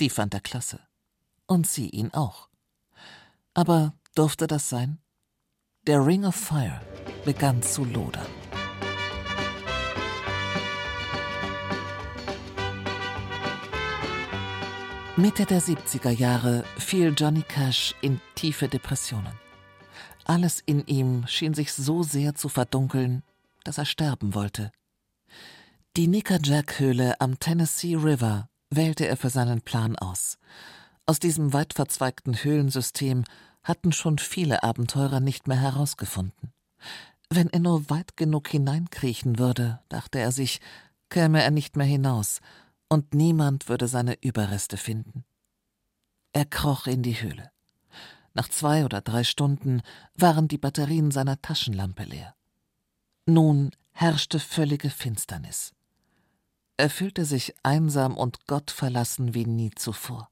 Die 0.00 0.10
fand 0.10 0.34
er 0.34 0.40
klasse. 0.40 0.80
Und 1.46 1.66
sie 1.66 1.88
ihn 1.90 2.12
auch. 2.12 2.48
Aber 3.54 3.94
durfte 4.14 4.46
das 4.46 4.68
sein? 4.68 4.98
Der 5.86 6.04
Ring 6.04 6.24
of 6.24 6.34
Fire 6.34 6.80
begann 7.24 7.62
zu 7.62 7.84
lodern. 7.84 8.26
Mitte 15.16 15.44
der 15.44 15.60
70er 15.60 16.10
Jahre 16.10 16.64
fiel 16.78 17.14
Johnny 17.14 17.42
Cash 17.42 17.94
in 18.00 18.20
tiefe 18.34 18.66
Depressionen. 18.66 19.38
Alles 20.24 20.60
in 20.64 20.86
ihm 20.86 21.26
schien 21.26 21.52
sich 21.52 21.72
so 21.74 22.02
sehr 22.02 22.34
zu 22.34 22.48
verdunkeln, 22.48 23.22
dass 23.64 23.78
er 23.78 23.84
sterben 23.84 24.34
wollte. 24.34 24.70
Die 25.96 26.08
Nickajack-Höhle 26.08 27.20
am 27.20 27.38
Tennessee 27.38 27.96
River 27.96 28.48
wählte 28.70 29.06
er 29.06 29.16
für 29.16 29.30
seinen 29.30 29.60
Plan 29.60 29.96
aus. 29.96 30.38
Aus 31.04 31.18
diesem 31.18 31.52
weit 31.52 31.74
verzweigten 31.74 32.34
Höhlensystem 32.34 33.24
hatten 33.62 33.92
schon 33.92 34.18
viele 34.18 34.62
Abenteurer 34.62 35.20
nicht 35.20 35.48
mehr 35.48 35.60
herausgefunden. 35.60 36.52
Wenn 37.28 37.48
er 37.50 37.60
nur 37.60 37.88
weit 37.90 38.16
genug 38.16 38.48
hineinkriechen 38.48 39.38
würde, 39.38 39.80
dachte 39.88 40.18
er 40.18 40.32
sich, 40.32 40.60
käme 41.08 41.42
er 41.42 41.50
nicht 41.50 41.76
mehr 41.76 41.86
hinaus, 41.86 42.40
und 42.88 43.14
niemand 43.14 43.68
würde 43.68 43.88
seine 43.88 44.16
Überreste 44.22 44.76
finden. 44.76 45.24
Er 46.32 46.44
kroch 46.44 46.86
in 46.86 47.02
die 47.02 47.20
Höhle. 47.20 47.50
Nach 48.34 48.48
zwei 48.48 48.84
oder 48.84 49.00
drei 49.00 49.24
Stunden 49.24 49.82
waren 50.14 50.48
die 50.48 50.58
Batterien 50.58 51.10
seiner 51.10 51.40
Taschenlampe 51.40 52.04
leer. 52.04 52.34
Nun 53.26 53.70
herrschte 53.92 54.40
völlige 54.40 54.90
Finsternis. 54.90 55.72
Er 56.76 56.90
fühlte 56.90 57.24
sich 57.24 57.54
einsam 57.62 58.16
und 58.16 58.48
gottverlassen 58.48 59.34
wie 59.34 59.46
nie 59.46 59.70
zuvor. 59.70 60.28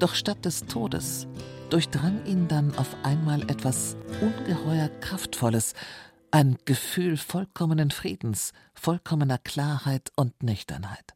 Doch 0.00 0.16
statt 0.16 0.44
des 0.44 0.66
Todes 0.66 1.28
durchdrang 1.70 2.26
ihn 2.26 2.48
dann 2.48 2.76
auf 2.76 2.96
einmal 3.04 3.48
etwas 3.48 3.96
ungeheuer 4.20 4.88
Kraftvolles, 5.00 5.74
ein 6.32 6.58
Gefühl 6.64 7.16
vollkommenen 7.16 7.92
Friedens, 7.92 8.52
vollkommener 8.74 9.38
Klarheit 9.38 10.10
und 10.16 10.42
Nüchternheit. 10.42 11.14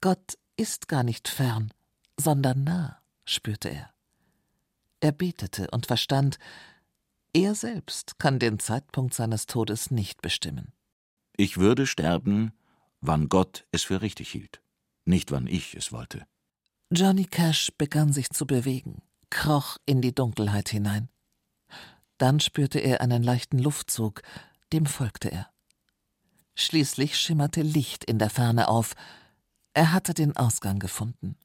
Gott 0.00 0.38
ist 0.56 0.86
gar 0.86 1.02
nicht 1.02 1.26
fern, 1.26 1.72
sondern 2.18 2.64
nah, 2.64 3.00
spürte 3.24 3.68
er. 3.68 3.90
Er 5.00 5.12
betete 5.12 5.70
und 5.70 5.86
verstand, 5.86 6.38
er 7.32 7.54
selbst 7.54 8.18
kann 8.18 8.38
den 8.38 8.58
Zeitpunkt 8.58 9.14
seines 9.14 9.46
Todes 9.46 9.90
nicht 9.90 10.20
bestimmen. 10.22 10.72
Ich 11.36 11.56
würde 11.56 11.86
sterben, 11.86 12.52
wann 13.00 13.28
Gott 13.28 13.64
es 13.70 13.84
für 13.84 14.02
richtig 14.02 14.30
hielt, 14.30 14.60
nicht 15.04 15.30
wann 15.30 15.46
ich 15.46 15.74
es 15.74 15.92
wollte. 15.92 16.26
Johnny 16.90 17.24
Cash 17.24 17.70
begann 17.78 18.12
sich 18.12 18.30
zu 18.30 18.46
bewegen 18.46 19.02
kroch 19.30 19.78
in 19.86 20.00
die 20.00 20.14
Dunkelheit 20.14 20.68
hinein. 20.68 21.08
Dann 22.18 22.40
spürte 22.40 22.78
er 22.78 23.00
einen 23.00 23.22
leichten 23.22 23.58
Luftzug, 23.58 24.22
dem 24.72 24.86
folgte 24.86 25.30
er. 25.30 25.50
Schließlich 26.54 27.16
schimmerte 27.16 27.62
Licht 27.62 28.04
in 28.04 28.18
der 28.18 28.30
Ferne 28.30 28.68
auf. 28.68 28.94
Er 29.74 29.92
hatte 29.92 30.14
den 30.14 30.36
Ausgang 30.36 30.78
gefunden. 30.78 31.36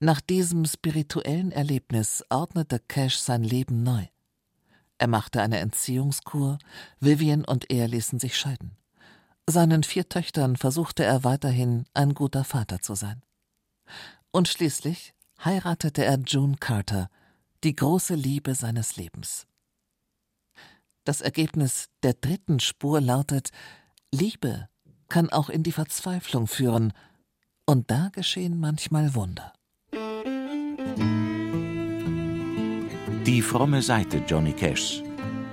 Nach 0.00 0.20
diesem 0.20 0.64
spirituellen 0.64 1.52
Erlebnis 1.52 2.24
ordnete 2.28 2.78
Cash 2.80 3.16
sein 3.16 3.44
Leben 3.44 3.82
neu. 3.82 4.06
Er 4.98 5.08
machte 5.08 5.40
eine 5.40 5.58
Entziehungskur, 5.58 6.58
Vivian 7.00 7.44
und 7.44 7.70
er 7.70 7.88
ließen 7.88 8.18
sich 8.18 8.36
scheiden. 8.36 8.76
Seinen 9.48 9.82
vier 9.82 10.08
Töchtern 10.08 10.56
versuchte 10.56 11.04
er 11.04 11.24
weiterhin 11.24 11.84
ein 11.94 12.14
guter 12.14 12.44
Vater 12.44 12.80
zu 12.80 12.94
sein. 12.94 13.22
Und 14.30 14.48
schließlich 14.48 15.14
heiratete 15.44 16.04
er 16.04 16.18
June 16.18 16.56
Carter, 16.58 17.08
die 17.62 17.76
große 17.76 18.14
Liebe 18.14 18.54
seines 18.54 18.96
Lebens. 18.96 19.46
Das 21.04 21.20
Ergebnis 21.20 21.90
der 22.02 22.14
dritten 22.14 22.60
Spur 22.60 23.00
lautet, 23.00 23.50
Liebe 24.12 24.68
kann 25.08 25.30
auch 25.30 25.50
in 25.50 25.62
die 25.62 25.72
Verzweiflung 25.72 26.46
führen, 26.46 26.92
und 27.66 27.90
da 27.90 28.08
geschehen 28.10 28.58
manchmal 28.58 29.14
Wunder. 29.14 29.52
Die 33.26 33.42
fromme 33.42 33.82
Seite 33.82 34.22
Johnny 34.28 34.52
Cashs. 34.52 35.02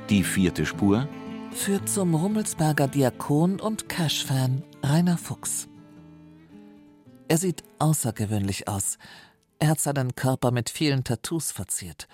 Die 0.10 0.24
vierte 0.24 0.66
Spur 0.66 1.08
führt 1.52 1.88
zum 1.90 2.16
Rummelsberger 2.16 2.88
Diakon 2.88 3.60
und 3.60 3.90
Cash-Fan 3.90 4.64
Rainer 4.84 5.18
Fuchs. 5.18 5.68
Er 7.28 7.38
sieht 7.38 7.64
außergewöhnlich 7.80 8.68
aus. 8.68 8.98
Er 9.60 9.70
hat 9.70 9.80
seinen 9.80 10.16
Körper 10.16 10.52
mit 10.52 10.70
vielen 10.70 11.04
Tattoos 11.04 11.52
verziert. 11.52 12.08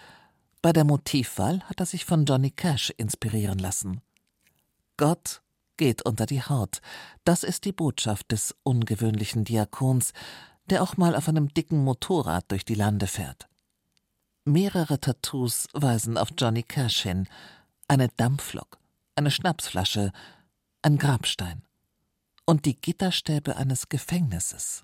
Bei 0.61 0.73
der 0.73 0.83
Motivwahl 0.83 1.61
hat 1.63 1.79
er 1.79 1.85
sich 1.85 2.05
von 2.05 2.25
Johnny 2.25 2.51
Cash 2.51 2.93
inspirieren 2.97 3.59
lassen. 3.59 4.01
Gott 4.97 5.41
geht 5.77 6.01
unter 6.03 6.25
die 6.25 6.41
Haut. 6.41 6.81
Das 7.23 7.43
ist 7.43 7.65
die 7.65 7.71
Botschaft 7.71 8.31
des 8.31 8.55
ungewöhnlichen 8.63 9.43
Diakons, 9.43 10.11
der 10.69 10.83
auch 10.83 10.97
mal 10.97 11.15
auf 11.15 11.27
einem 11.27 11.53
dicken 11.53 11.83
Motorrad 11.83 12.45
durch 12.51 12.65
die 12.65 12.75
Lande 12.75 13.07
fährt. 13.07 13.47
Mehrere 14.45 14.99
Tattoos 14.99 15.67
weisen 15.73 16.17
auf 16.17 16.29
Johnny 16.37 16.63
Cash 16.63 17.03
hin. 17.03 17.27
Eine 17.87 18.09
Dampflok, 18.15 18.77
eine 19.15 19.31
Schnapsflasche, 19.31 20.11
ein 20.81 20.97
Grabstein 20.97 21.63
und 22.45 22.65
die 22.65 22.79
Gitterstäbe 22.79 23.57
eines 23.57 23.89
Gefängnisses. 23.89 24.83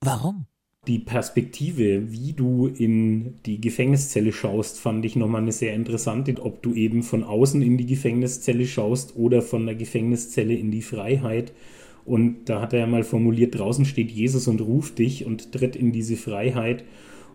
Warum? 0.00 0.46
Die 0.88 0.98
Perspektive, 0.98 2.10
wie 2.10 2.32
du 2.32 2.66
in 2.66 3.40
die 3.46 3.60
Gefängniszelle 3.60 4.32
schaust, 4.32 4.80
fand 4.80 5.04
ich 5.04 5.14
nochmal 5.14 5.42
eine 5.42 5.52
sehr 5.52 5.74
interessante. 5.74 6.42
Ob 6.42 6.62
du 6.62 6.74
eben 6.74 7.04
von 7.04 7.22
außen 7.22 7.62
in 7.62 7.78
die 7.78 7.86
Gefängniszelle 7.86 8.66
schaust 8.66 9.14
oder 9.14 9.42
von 9.42 9.64
der 9.66 9.76
Gefängniszelle 9.76 10.54
in 10.54 10.72
die 10.72 10.82
Freiheit. 10.82 11.52
Und 12.04 12.46
da 12.46 12.60
hat 12.60 12.72
er 12.72 12.80
ja 12.80 12.86
mal 12.86 13.04
formuliert, 13.04 13.58
draußen 13.58 13.84
steht 13.84 14.10
Jesus 14.10 14.48
und 14.48 14.60
ruft 14.60 14.98
dich 14.98 15.24
und 15.24 15.52
tritt 15.52 15.76
in 15.76 15.92
diese 15.92 16.16
Freiheit. 16.16 16.84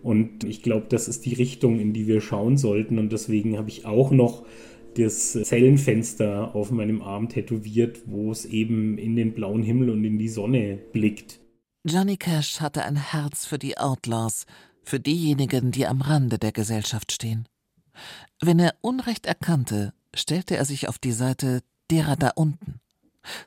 Und 0.03 0.43
ich 0.43 0.61
glaube, 0.61 0.87
das 0.89 1.07
ist 1.07 1.25
die 1.25 1.33
Richtung, 1.33 1.79
in 1.79 1.93
die 1.93 2.07
wir 2.07 2.21
schauen 2.21 2.57
sollten. 2.57 2.99
Und 2.99 3.11
deswegen 3.11 3.57
habe 3.57 3.69
ich 3.69 3.85
auch 3.85 4.11
noch 4.11 4.45
das 4.95 5.33
Zellenfenster 5.33 6.55
auf 6.55 6.71
meinem 6.71 7.01
Arm 7.01 7.29
tätowiert, 7.29 8.01
wo 8.05 8.31
es 8.31 8.45
eben 8.45 8.97
in 8.97 9.15
den 9.15 9.33
blauen 9.33 9.63
Himmel 9.63 9.89
und 9.89 10.03
in 10.03 10.17
die 10.17 10.29
Sonne 10.29 10.79
blickt. 10.91 11.39
Johnny 11.85 12.17
Cash 12.17 12.59
hatte 12.59 12.83
ein 12.83 12.95
Herz 12.95 13.45
für 13.45 13.59
die 13.59 13.77
Outlaws, 13.77 14.45
für 14.83 14.99
diejenigen, 14.99 15.71
die 15.71 15.85
am 15.85 16.01
Rande 16.01 16.39
der 16.39 16.51
Gesellschaft 16.51 17.11
stehen. 17.11 17.47
Wenn 18.41 18.59
er 18.59 18.75
Unrecht 18.81 19.25
erkannte, 19.25 19.93
stellte 20.13 20.57
er 20.57 20.65
sich 20.65 20.87
auf 20.87 20.99
die 20.99 21.11
Seite 21.11 21.61
derer 21.89 22.15
da 22.15 22.31
unten. 22.35 22.79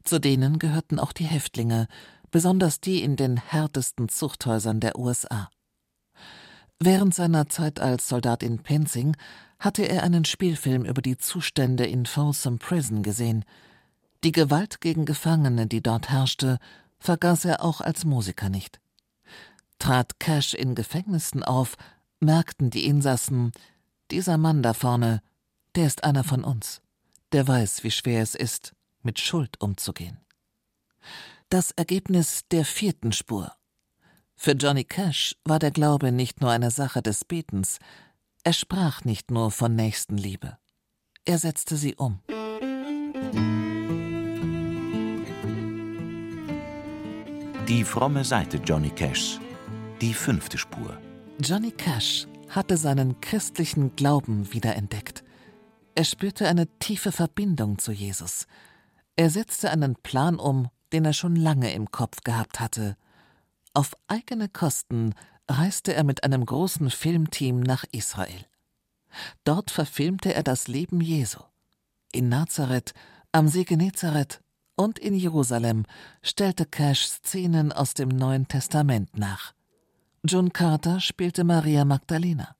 Zu 0.04 0.18
denen 0.18 0.58
gehörten 0.58 0.98
auch 0.98 1.12
die 1.12 1.24
Häftlinge, 1.24 1.88
besonders 2.30 2.80
die 2.80 3.02
in 3.02 3.16
den 3.16 3.36
härtesten 3.36 4.08
Zuchthäusern 4.08 4.80
der 4.80 4.98
USA. 4.98 5.50
Während 6.78 7.14
seiner 7.14 7.48
Zeit 7.48 7.80
als 7.80 8.08
Soldat 8.08 8.42
in 8.42 8.60
Penzing 8.60 9.16
hatte 9.58 9.82
er 9.82 10.02
einen 10.02 10.24
Spielfilm 10.24 10.84
über 10.84 11.02
die 11.02 11.18
Zustände 11.18 11.84
in 11.84 12.06
Folsom 12.06 12.58
Prison 12.58 13.02
gesehen. 13.02 13.44
Die 14.24 14.32
Gewalt 14.32 14.80
gegen 14.80 15.04
Gefangene, 15.04 15.66
die 15.66 15.82
dort 15.82 16.08
herrschte, 16.08 16.58
vergaß 16.98 17.44
er 17.44 17.62
auch 17.62 17.80
als 17.82 18.04
Musiker 18.04 18.48
nicht. 18.48 18.80
Trat 19.78 20.18
Cash 20.18 20.54
in 20.54 20.74
Gefängnissen 20.74 21.42
auf, 21.42 21.76
merkten 22.20 22.70
die 22.70 22.86
Insassen, 22.86 23.52
dieser 24.10 24.38
Mann 24.38 24.62
da 24.62 24.74
vorne, 24.74 25.22
der 25.74 25.86
ist 25.86 26.04
einer 26.04 26.24
von 26.24 26.44
uns, 26.44 26.80
der 27.32 27.46
weiß, 27.46 27.84
wie 27.84 27.90
schwer 27.90 28.22
es 28.22 28.34
ist, 28.34 28.74
mit 29.02 29.18
Schuld 29.18 29.60
umzugehen. 29.60 30.18
Das 31.48 31.70
Ergebnis 31.72 32.46
der 32.50 32.64
vierten 32.64 33.12
Spur. 33.12 33.52
Für 34.36 34.52
Johnny 34.52 34.84
Cash 34.84 35.36
war 35.44 35.58
der 35.58 35.70
Glaube 35.70 36.12
nicht 36.12 36.40
nur 36.40 36.50
eine 36.50 36.70
Sache 36.70 37.02
des 37.02 37.24
Betens, 37.24 37.78
er 38.42 38.54
sprach 38.54 39.04
nicht 39.04 39.30
nur 39.30 39.50
von 39.50 39.74
Nächstenliebe, 39.74 40.56
er 41.26 41.38
setzte 41.38 41.76
sie 41.76 41.94
um. 41.96 42.20
Die 47.68 47.84
fromme 47.84 48.24
Seite 48.24 48.56
Johnny 48.56 48.90
Cashs. 48.90 49.38
Die 50.00 50.14
fünfte 50.14 50.58
Spur. 50.58 50.98
Johnny 51.40 51.70
Cash 51.70 52.26
hatte 52.48 52.76
seinen 52.76 53.20
christlichen 53.20 53.94
Glauben 53.94 54.52
wiederentdeckt. 54.52 55.22
Er 55.94 56.04
spürte 56.04 56.48
eine 56.48 56.66
tiefe 56.78 57.12
Verbindung 57.12 57.78
zu 57.78 57.92
Jesus. 57.92 58.46
Er 59.20 59.28
setzte 59.28 59.70
einen 59.70 59.96
Plan 59.96 60.38
um, 60.38 60.70
den 60.94 61.04
er 61.04 61.12
schon 61.12 61.36
lange 61.36 61.74
im 61.74 61.90
Kopf 61.90 62.22
gehabt 62.24 62.58
hatte. 62.58 62.96
Auf 63.74 63.94
eigene 64.06 64.48
Kosten 64.48 65.14
reiste 65.46 65.92
er 65.92 66.04
mit 66.04 66.24
einem 66.24 66.46
großen 66.46 66.88
Filmteam 66.88 67.60
nach 67.60 67.84
Israel. 67.92 68.46
Dort 69.44 69.70
verfilmte 69.70 70.32
er 70.32 70.42
das 70.42 70.68
Leben 70.68 71.02
Jesu. 71.02 71.40
In 72.12 72.30
Nazareth, 72.30 72.94
am 73.30 73.46
See 73.46 73.64
Genezareth 73.64 74.40
und 74.74 74.98
in 74.98 75.14
Jerusalem 75.14 75.84
stellte 76.22 76.64
Cash 76.64 77.06
Szenen 77.06 77.72
aus 77.72 77.92
dem 77.92 78.08
Neuen 78.08 78.48
Testament 78.48 79.18
nach. 79.18 79.52
John 80.24 80.50
Carter 80.50 80.98
spielte 80.98 81.44
Maria 81.44 81.84
Magdalena. 81.84 82.56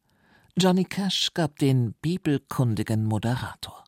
Johnny 0.59 0.85
Cash 0.85 1.31
gab 1.33 1.59
den 1.59 1.95
bibelkundigen 2.03 3.07
Moderator. 3.07 3.81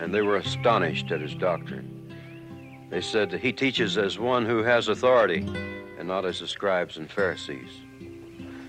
And 0.00 0.14
they 0.14 0.22
were 0.22 0.36
astonished 0.36 1.10
at 1.10 1.20
his 1.20 1.34
doctrine. 1.34 1.88
They 2.90 3.00
said 3.02 3.32
he 3.32 3.52
teaches 3.52 3.98
as 3.98 4.18
one 4.18 4.46
who 4.46 4.62
has 4.62 4.88
authority 4.88 5.44
and 5.98 6.08
not 6.08 6.24
as 6.24 6.40
the 6.40 6.46
scribes 6.46 6.96
and 6.96 7.10
Pharisees. 7.10 7.70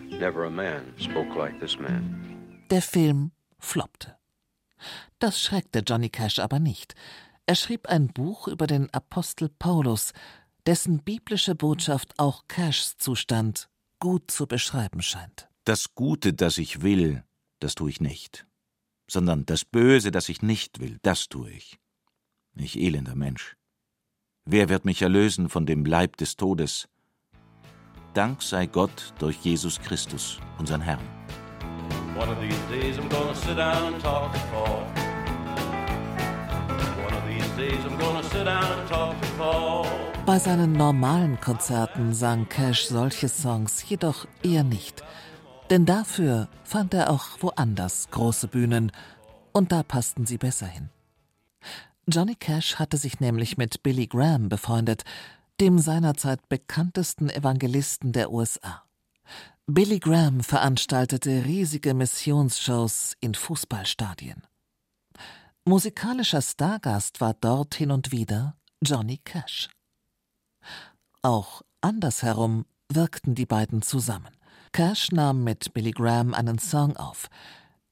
Never 0.09 0.45
a 0.45 0.51
man 0.51 0.93
spoke 0.97 1.35
like 1.35 1.59
this 1.59 1.79
man. 1.79 2.65
Der 2.69 2.81
Film 2.81 3.31
floppte. 3.59 4.15
Das 5.19 5.41
schreckte 5.41 5.83
Johnny 5.85 6.09
Cash 6.09 6.39
aber 6.39 6.59
nicht. 6.59 6.95
Er 7.45 7.55
schrieb 7.55 7.87
ein 7.87 8.07
Buch 8.07 8.47
über 8.47 8.67
den 8.67 8.93
Apostel 8.93 9.49
Paulus, 9.49 10.13
dessen 10.65 11.03
biblische 11.03 11.55
Botschaft 11.55 12.13
auch 12.17 12.43
Cashs 12.47 12.97
Zustand 12.97 13.69
gut 13.99 14.29
zu 14.29 14.47
beschreiben 14.47 15.01
scheint. 15.01 15.47
Das 15.65 15.95
Gute, 15.95 16.33
das 16.33 16.57
ich 16.57 16.81
will, 16.81 17.23
das 17.59 17.75
tue 17.75 17.89
ich 17.89 18.01
nicht, 18.01 18.45
sondern 19.09 19.45
das 19.45 19.65
Böse, 19.65 20.11
das 20.11 20.29
ich 20.29 20.41
nicht 20.41 20.79
will, 20.79 20.99
das 21.01 21.29
tue 21.29 21.51
ich. 21.51 21.79
Ich 22.55 22.79
elender 22.79 23.15
Mensch. 23.15 23.55
Wer 24.45 24.69
wird 24.69 24.85
mich 24.85 25.01
erlösen 25.01 25.49
von 25.49 25.65
dem 25.65 25.85
Leib 25.85 26.17
des 26.17 26.35
Todes? 26.35 26.87
Dank 28.13 28.41
sei 28.41 28.65
Gott 28.65 29.13
durch 29.19 29.37
Jesus 29.37 29.79
Christus, 29.79 30.39
unseren 30.57 30.81
Herrn. 30.81 30.99
One 32.17 32.31
of 32.31 32.39
these 32.39 32.59
days 32.67 32.97
I'm 32.97 33.07
gonna 33.09 33.33
sit 33.35 33.57
down 33.57 33.93
and 33.93 34.01
talk 34.01 34.33
to 34.33 34.39
Paul. 34.51 34.75
Bei 40.25 40.39
seinen 40.39 40.73
normalen 40.73 41.39
Konzerten 41.41 42.13
sang 42.13 42.47
Cash 42.47 42.85
solche 42.85 43.27
Songs 43.27 43.83
jedoch 43.89 44.27
eher 44.43 44.63
nicht. 44.63 45.03
Denn 45.69 45.85
dafür 45.85 46.47
fand 46.63 46.93
er 46.93 47.11
auch 47.11 47.27
woanders 47.41 48.09
große 48.09 48.47
Bühnen, 48.47 48.91
und 49.51 49.71
da 49.71 49.83
passten 49.83 50.25
sie 50.25 50.37
besser 50.37 50.67
hin. 50.67 50.89
Johnny 52.07 52.35
Cash 52.35 52.75
hatte 52.75 52.97
sich 52.97 53.19
nämlich 53.19 53.57
mit 53.57 53.83
Billy 53.83 54.07
Graham 54.07 54.49
befreundet, 54.49 55.03
dem 55.59 55.77
seinerzeit 55.77 56.47
bekanntesten 56.49 57.29
Evangelisten 57.29 58.13
der 58.13 58.31
USA. 58.31 58.83
Billy 59.67 59.99
Graham 59.99 60.41
veranstaltete 60.41 61.45
riesige 61.45 61.93
Missionsshows 61.93 63.15
in 63.19 63.35
Fußballstadien. 63.35 64.41
Musikalischer 65.65 66.41
Stargast 66.41 67.21
war 67.21 67.35
dort 67.35 67.75
hin 67.75 67.91
und 67.91 68.11
wieder 68.11 68.55
Johnny 68.81 69.17
Cash. 69.17 69.69
Auch 71.21 71.61
andersherum 71.81 72.65
wirkten 72.91 73.35
die 73.35 73.45
beiden 73.45 73.83
zusammen. 73.83 74.38
Cash 74.71 75.11
nahm 75.11 75.43
mit 75.43 75.73
Billy 75.73 75.91
Graham 75.91 76.33
einen 76.33 76.59
Song 76.59 76.95
auf. 76.97 77.29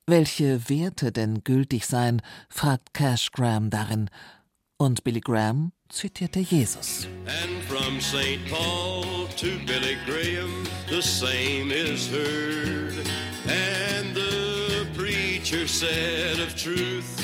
Welche 0.05 0.69
Werte 0.69 1.11
denn 1.11 1.43
gültig 1.43 1.85
seien, 1.85 2.21
fragt 2.49 2.93
Cash 2.93 3.31
Graham 3.31 3.69
darin, 3.69 4.09
und 4.77 5.03
Billy 5.03 5.19
Graham 5.19 5.71
zitierte 5.89 6.39
Jesus. 6.39 7.07
And 7.25 7.63
from 7.63 7.99
St. 7.99 8.39
Paul 8.49 9.27
to 9.37 9.57
Billy 9.65 9.97
Graham, 10.05 10.65
the 10.89 11.01
same 11.01 11.71
is 11.71 12.07
heard. 12.09 12.93
And 13.47 14.15
the 14.15 14.85
preacher 14.95 15.67
said 15.67 16.39
of 16.39 16.55
truth, 16.55 17.19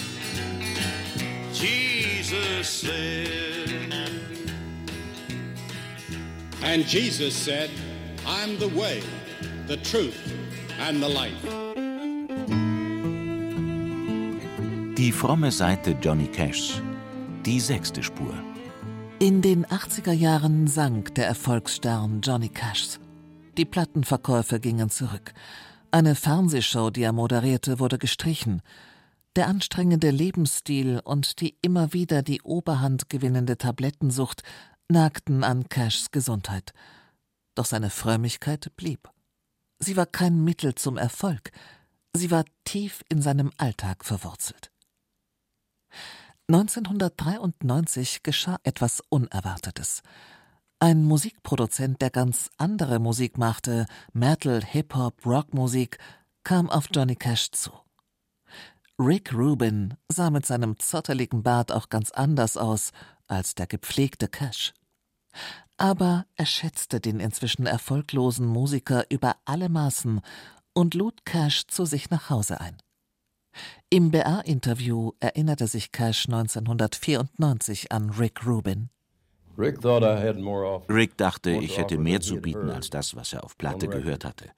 Jesus 1.53 2.67
said. 2.67 3.93
And 6.63 6.85
Jesus 6.85 7.35
said, 7.35 7.69
I'm 8.25 8.57
the 8.57 8.69
way, 8.69 9.03
the 9.67 9.77
truth, 9.77 10.19
and 10.79 11.01
the 11.01 11.09
life. 11.09 11.47
Die 14.97 15.11
fromme 15.11 15.51
Seite 15.51 15.95
Johnny 16.01 16.27
Cashs. 16.27 16.81
Die 17.45 17.59
sechste 17.59 18.03
Spur. 18.03 18.33
In 19.19 19.41
den 19.41 19.65
80er 19.65 20.11
Jahren 20.11 20.67
sank 20.67 21.15
der 21.15 21.27
Erfolgsstern 21.27 22.21
Johnny 22.21 22.49
Cash. 22.49 22.99
Die 23.57 23.65
Plattenverkäufe 23.65 24.59
gingen 24.59 24.89
zurück. 24.89 25.33
Eine 25.91 26.15
Fernsehshow, 26.15 26.89
die 26.89 27.03
er 27.03 27.13
moderierte, 27.13 27.79
wurde 27.79 27.97
gestrichen. 27.97 28.61
Der 29.35 29.47
anstrengende 29.47 30.09
Lebensstil 30.09 30.99
und 31.03 31.39
die 31.39 31.55
immer 31.61 31.93
wieder 31.93 32.21
die 32.21 32.41
Oberhand 32.41 33.09
gewinnende 33.09 33.57
Tablettensucht 33.57 34.43
nagten 34.89 35.43
an 35.43 35.69
Cashs 35.69 36.11
Gesundheit. 36.11 36.73
Doch 37.55 37.65
seine 37.65 37.89
Frömmigkeit 37.89 38.71
blieb. 38.75 39.12
Sie 39.85 39.97
war 39.97 40.05
kein 40.05 40.41
Mittel 40.45 40.75
zum 40.75 40.95
Erfolg, 40.95 41.51
sie 42.13 42.31
war 42.31 42.45
tief 42.63 43.03
in 43.09 43.21
seinem 43.21 43.51
Alltag 43.57 44.05
verwurzelt. 44.05 44.71
1993 46.47 48.23
geschah 48.23 48.59
etwas 48.63 49.01
Unerwartetes. 49.09 50.01
Ein 50.79 51.03
Musikproduzent, 51.03 52.01
der 52.01 52.11
ganz 52.11 52.49
andere 52.55 52.99
Musik 52.99 53.37
machte, 53.37 53.85
Metal, 54.13 54.63
Hip-Hop, 54.63 55.25
Rockmusik, 55.25 55.97
kam 56.45 56.69
auf 56.69 56.87
Johnny 56.89 57.17
Cash 57.17 57.51
zu. 57.51 57.71
Rick 58.97 59.33
Rubin 59.33 59.95
sah 60.07 60.29
mit 60.29 60.45
seinem 60.45 60.79
zotteligen 60.79 61.43
Bart 61.43 61.73
auch 61.73 61.89
ganz 61.89 62.11
anders 62.11 62.55
aus 62.55 62.93
als 63.27 63.53
der 63.53 63.67
gepflegte 63.67 64.29
Cash. 64.29 64.73
Aber 65.77 66.25
er 66.35 66.45
schätzte 66.45 66.99
den 66.99 67.19
inzwischen 67.19 67.65
erfolglosen 67.65 68.45
Musiker 68.45 69.05
über 69.09 69.35
alle 69.45 69.69
Maßen 69.69 70.21
und 70.73 70.93
lud 70.93 71.25
Cash 71.25 71.67
zu 71.67 71.85
sich 71.85 72.09
nach 72.09 72.29
Hause 72.29 72.61
ein. 72.61 72.77
Im 73.89 74.11
BR-Interview 74.11 75.11
erinnerte 75.19 75.67
sich 75.67 75.91
Cash 75.91 76.25
1994 76.25 77.91
an 77.91 78.09
Rick 78.09 78.45
Rubin. 78.45 78.89
Rick, 80.89 81.17
dachte, 81.17 81.51
ich 81.51 81.77
hätte 81.77 81.99
mehr 81.99 82.21
zu 82.21 82.37
bieten 82.37 82.71
als 82.71 82.89
das, 82.89 83.15
was 83.15 83.33
er 83.33 83.43
auf 83.43 83.57
Platte 83.57 83.87
gehört 83.87 84.25
hatte. 84.25 84.49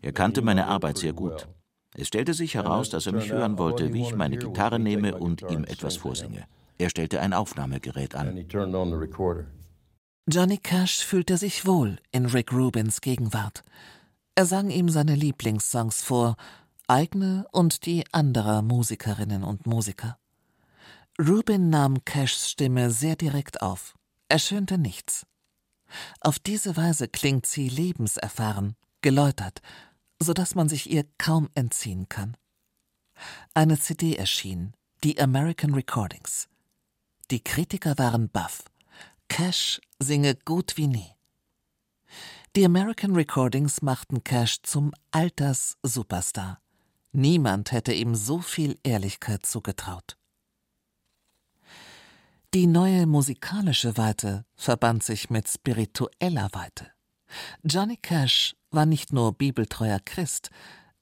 Er 0.00 0.12
kannte 0.12 0.42
meine 0.42 0.68
Arbeit 0.68 0.98
sehr 0.98 1.12
gut. 1.12 1.48
Es 1.96 2.08
stellte 2.08 2.34
sich 2.34 2.54
heraus, 2.54 2.90
dass 2.90 3.06
er 3.06 3.12
mich 3.12 3.32
hören 3.32 3.58
wollte, 3.58 3.92
wie 3.92 4.02
ich 4.02 4.14
meine 4.14 4.36
Gitarre 4.36 4.78
nehme 4.78 5.16
und 5.16 5.42
ihm 5.50 5.64
etwas 5.64 5.96
vorsinge. 5.96 6.44
Er 6.78 6.90
stellte 6.90 7.20
ein 7.20 7.32
Aufnahmegerät 7.32 8.14
an. 8.14 8.46
Johnny 10.26 10.56
Cash 10.56 11.04
fühlte 11.04 11.36
sich 11.36 11.66
wohl 11.66 11.98
in 12.10 12.24
Rick 12.24 12.50
Rubins 12.50 13.02
Gegenwart. 13.02 13.62
Er 14.34 14.46
sang 14.46 14.70
ihm 14.70 14.88
seine 14.88 15.14
Lieblingssongs 15.14 16.02
vor, 16.02 16.36
eigene 16.88 17.46
und 17.52 17.84
die 17.84 18.04
anderer 18.10 18.62
Musikerinnen 18.62 19.44
und 19.44 19.66
Musiker. 19.66 20.18
Rubin 21.20 21.68
nahm 21.68 22.06
Cashs 22.06 22.48
Stimme 22.48 22.90
sehr 22.90 23.16
direkt 23.16 23.60
auf. 23.60 23.94
Er 24.28 24.38
schönte 24.38 24.78
nichts. 24.78 25.26
Auf 26.20 26.38
diese 26.38 26.74
Weise 26.78 27.06
klingt 27.06 27.44
sie 27.44 27.68
lebenserfahren, 27.68 28.76
geläutert, 29.02 29.60
so 30.18 30.32
dass 30.32 30.54
man 30.54 30.70
sich 30.70 30.90
ihr 30.90 31.04
kaum 31.18 31.50
entziehen 31.54 32.08
kann. 32.08 32.34
Eine 33.52 33.78
CD 33.78 34.16
erschien, 34.16 34.72
die 35.04 35.20
American 35.20 35.74
Recordings. 35.74 36.48
Die 37.30 37.44
Kritiker 37.44 37.98
waren 37.98 38.30
baff. 38.30 38.64
Cash 39.28 39.80
singe 39.98 40.34
gut 40.34 40.76
wie 40.76 40.86
nie. 40.86 41.10
Die 42.56 42.64
American 42.64 43.14
Recordings 43.14 43.82
machten 43.82 44.22
Cash 44.22 44.62
zum 44.62 44.92
Alters-Superstar. 45.10 46.60
Niemand 47.12 47.72
hätte 47.72 47.92
ihm 47.92 48.14
so 48.14 48.40
viel 48.40 48.78
Ehrlichkeit 48.82 49.44
zugetraut. 49.44 50.16
Die 52.54 52.68
neue 52.68 53.06
musikalische 53.06 53.96
Weite 53.96 54.44
verband 54.54 55.02
sich 55.02 55.30
mit 55.30 55.48
spiritueller 55.48 56.50
Weite. 56.52 56.92
Johnny 57.64 57.96
Cash 57.96 58.54
war 58.70 58.86
nicht 58.86 59.12
nur 59.12 59.32
bibeltreuer 59.32 59.98
Christ, 60.04 60.50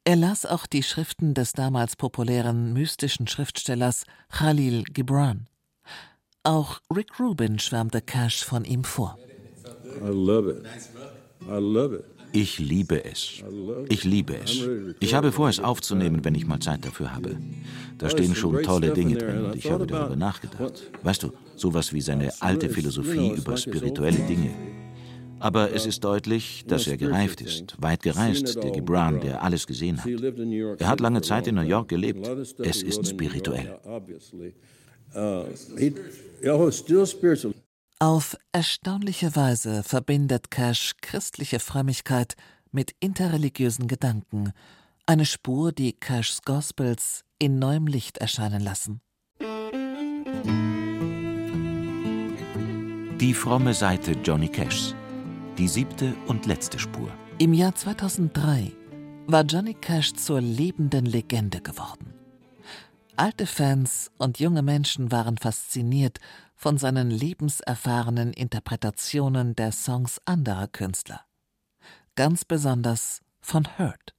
er 0.05 0.17
las 0.17 0.47
auch 0.47 0.67
die 0.67 0.83
Schriften 0.83 1.35
des 1.35 1.53
damals 1.53 1.97
populären 1.97 2.73
mystischen 2.73 3.29
Schriftstellers 3.29 4.05
Khalil 4.31 4.85
Gibran. 4.85 5.47
Auch 6.45 6.81
Rick 6.93 7.21
Rubin 7.21 7.61
schwärmte 7.61 8.01
Cash 8.01 8.45
von 8.45 8.65
ihm 8.65 8.83
vor. 8.83 9.17
I 10.03 10.09
love 10.09 10.51
it. 10.51 10.67
I 11.47 11.61
love 11.61 11.97
it. 11.97 12.05
Ich 12.33 12.59
liebe 12.59 13.05
es. 13.05 13.45
Ich 13.89 14.03
liebe 14.03 14.37
es. 14.37 14.59
Ich 14.99 15.15
habe 15.15 15.31
vor, 15.31 15.49
es 15.49 15.61
aufzunehmen, 15.61 16.25
wenn 16.25 16.35
ich 16.35 16.47
mal 16.47 16.59
Zeit 16.59 16.85
dafür 16.85 17.15
habe. 17.15 17.37
Da 17.99 18.11
stehen 18.11 18.35
schon 18.35 18.61
tolle 18.63 18.93
Dinge 18.93 19.19
drin 19.19 19.45
und 19.45 19.55
ich 19.55 19.71
habe 19.71 19.87
darüber 19.87 20.17
nachgedacht. 20.17 20.91
Weißt 21.05 21.23
du, 21.23 21.33
sowas 21.55 21.93
wie 21.93 22.01
seine 22.01 22.33
alte 22.41 22.71
Philosophie 22.71 23.35
über 23.37 23.57
spirituelle 23.57 24.27
Dinge. 24.27 24.51
Aber 25.39 25.73
es 25.73 25.87
ist 25.87 26.03
deutlich, 26.03 26.65
dass 26.67 26.87
er 26.87 26.97
gereift 26.97 27.41
ist, 27.41 27.77
weit 27.81 28.03
gereist, 28.03 28.63
der 28.63 28.71
Gibran, 28.71 29.21
der 29.21 29.43
alles 29.43 29.67
gesehen 29.67 30.03
hat. 30.03 30.09
Er 30.81 30.89
hat 30.89 31.01
lange 31.01 31.21
Zeit 31.21 31.47
in 31.47 31.55
New 31.55 31.63
York 31.63 31.89
gelebt. 31.89 32.29
Es 32.59 32.83
ist 32.83 33.07
spirituell. 33.07 33.79
Uh, 35.15 35.45
he, 35.79 35.95
oh, 36.49 36.71
still 36.71 37.07
spiritual. 37.07 37.55
Auf 37.99 38.37
erstaunliche 38.51 39.37
Weise 39.37 39.83
verbindet 39.85 40.51
Cash 40.51 40.95
christliche 41.01 41.61
Frömmigkeit 41.61 42.35
mit 42.73 42.95
interreligiösen 42.99 43.87
Gedanken, 43.87 44.53
eine 45.07 45.25
Spur, 45.25 45.73
die 45.73 45.93
Cashs 45.93 46.43
Gospels 46.43 47.23
in 47.39 47.59
neuem 47.59 47.87
Licht 47.87 48.19
erscheinen 48.19 48.61
lassen. 48.61 49.01
Die 53.21 53.35
fromme 53.35 53.73
Seite 53.73 54.17
Johnny 54.25 54.49
Cashs. 54.49 54.97
Die 55.59 55.69
siebte 55.69 56.15
und 56.27 56.47
letzte 56.47 56.79
Spur. 56.79 57.09
Im 57.39 57.53
Jahr 57.53 57.75
2003 57.75 58.73
war 59.27 59.45
Johnny 59.45 59.75
Cash 59.75 60.15
zur 60.15 60.41
lebenden 60.41 61.07
Legende 61.07 61.61
geworden. 61.61 62.12
Alte 63.17 63.47
Fans 63.47 64.11
und 64.17 64.39
junge 64.39 64.63
Menschen 64.63 65.13
waren 65.13 65.37
fasziniert 65.37 66.19
von 66.57 66.79
seinen 66.79 67.11
lebenserfahrenen 67.11 68.33
Interpretationen 68.33 69.55
der 69.55 69.71
Songs 69.71 70.19
anderer 70.25 70.67
Künstler. 70.67 71.21
Ganz 72.15 72.47
besonders 72.47 73.21
von 73.43 73.67
Hurt. 73.79 74.15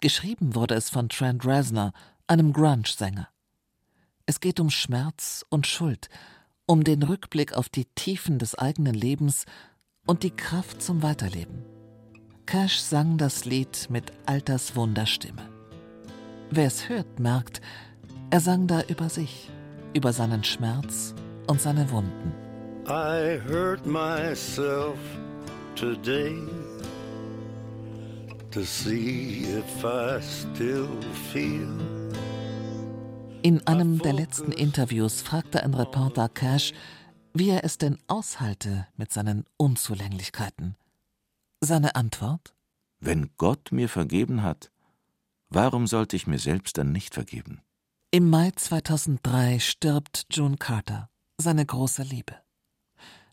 Geschrieben 0.00 0.54
wurde 0.54 0.74
es 0.74 0.88
von 0.88 1.10
Trent 1.10 1.44
Reznor, 1.44 1.92
einem 2.26 2.54
Grunge-Sänger. 2.54 3.28
Es 4.24 4.40
geht 4.40 4.58
um 4.58 4.70
Schmerz 4.70 5.44
und 5.50 5.66
Schuld, 5.66 6.08
um 6.64 6.82
den 6.82 7.02
Rückblick 7.02 7.52
auf 7.52 7.68
die 7.68 7.84
Tiefen 7.94 8.38
des 8.38 8.54
eigenen 8.54 8.94
Lebens 8.94 9.44
und 10.06 10.22
die 10.22 10.30
Kraft 10.30 10.80
zum 10.80 11.02
Weiterleben. 11.02 11.62
Cash 12.46 12.78
sang 12.78 13.18
das 13.18 13.44
Lied 13.44 13.88
mit 13.90 14.12
Alterswunderstimme. 14.24 15.50
Wer 16.50 16.66
es 16.66 16.88
hört, 16.88 17.18
merkt, 17.18 17.60
er 18.34 18.40
sang 18.40 18.66
da 18.66 18.82
über 18.88 19.08
sich, 19.08 19.48
über 19.92 20.12
seinen 20.12 20.42
Schmerz 20.42 21.14
und 21.46 21.60
seine 21.60 21.88
Wunden. 21.92 22.32
I 22.84 23.38
hurt 23.48 23.86
myself 23.86 24.98
today 25.76 26.42
to 28.50 28.64
see 28.64 29.44
if 29.44 29.84
I 29.84 30.20
still 30.20 30.88
feel. 31.32 31.68
In 33.42 33.64
einem 33.68 34.00
der 34.00 34.14
letzten 34.14 34.50
Interviews 34.50 35.22
fragte 35.22 35.62
ein 35.62 35.74
Reporter 35.74 36.28
Cash, 36.28 36.72
wie 37.34 37.50
er 37.50 37.62
es 37.62 37.78
denn 37.78 37.98
aushalte 38.08 38.88
mit 38.96 39.12
seinen 39.12 39.44
Unzulänglichkeiten. 39.58 40.74
Seine 41.60 41.94
Antwort? 41.94 42.52
Wenn 42.98 43.30
Gott 43.36 43.70
mir 43.70 43.88
vergeben 43.88 44.42
hat, 44.42 44.72
warum 45.50 45.86
sollte 45.86 46.16
ich 46.16 46.26
mir 46.26 46.40
selbst 46.40 46.78
dann 46.78 46.90
nicht 46.90 47.14
vergeben? 47.14 47.60
Im 48.14 48.30
Mai 48.30 48.52
2003 48.54 49.58
stirbt 49.58 50.26
June 50.30 50.56
Carter, 50.56 51.10
seine 51.36 51.66
große 51.66 52.04
Liebe. 52.04 52.36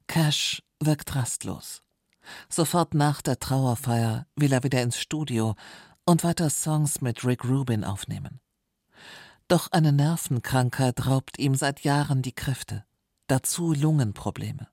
Cash 0.08 0.64
wirkt 0.80 1.16
rastlos. 1.16 1.84
Sofort 2.50 2.96
nach 2.96 3.22
der 3.22 3.38
Trauerfeier 3.38 4.26
will 4.36 4.52
er 4.52 4.64
wieder 4.64 4.82
ins 4.82 4.98
Studio 4.98 5.54
und 6.04 6.24
weiter 6.24 6.50
Songs 6.50 7.00
mit 7.00 7.24
Rick 7.24 7.46
Rubin 7.46 7.84
aufnehmen. 7.84 8.40
Doch 9.48 9.72
eine 9.72 9.94
Nervenkrankheit 9.94 11.06
raubt 11.06 11.38
ihm 11.38 11.54
seit 11.54 11.82
Jahren 11.82 12.24
die 12.24 12.34
Kräfte. 12.34 12.84
dazu 13.28 13.74
Lungenprobleme. 13.74 14.68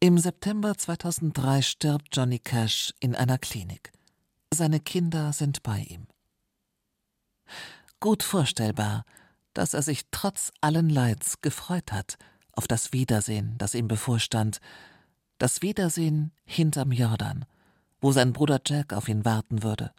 Im 0.00 0.18
September 0.18 0.76
2003 0.76 1.62
stirbt 1.62 2.08
Johnny 2.10 2.40
Cash 2.40 2.92
in 2.98 3.14
einer 3.14 3.38
Klinik. 3.38 3.92
Seine 4.52 4.80
Kinder 4.80 5.32
sind 5.32 5.62
bei 5.62 5.82
ihm. 5.82 6.08
Gut 8.06 8.22
vorstellbar, 8.22 9.04
dass 9.52 9.74
er 9.74 9.82
sich 9.82 10.02
trotz 10.12 10.52
allen 10.60 10.88
Leids 10.88 11.40
gefreut 11.40 11.90
hat 11.90 12.18
auf 12.52 12.68
das 12.68 12.92
Wiedersehen, 12.92 13.56
das 13.58 13.74
ihm 13.74 13.88
bevorstand, 13.88 14.60
das 15.38 15.60
Wiedersehen 15.60 16.30
hinterm 16.44 16.92
Jordan, 16.92 17.46
wo 18.00 18.12
sein 18.12 18.32
Bruder 18.32 18.60
Jack 18.64 18.92
auf 18.92 19.08
ihn 19.08 19.24
warten 19.24 19.64
würde, 19.64 19.90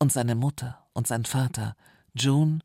und 0.00 0.10
seine 0.10 0.34
Mutter 0.34 0.84
und 0.92 1.06
sein 1.06 1.24
Vater, 1.24 1.76
June 2.14 2.58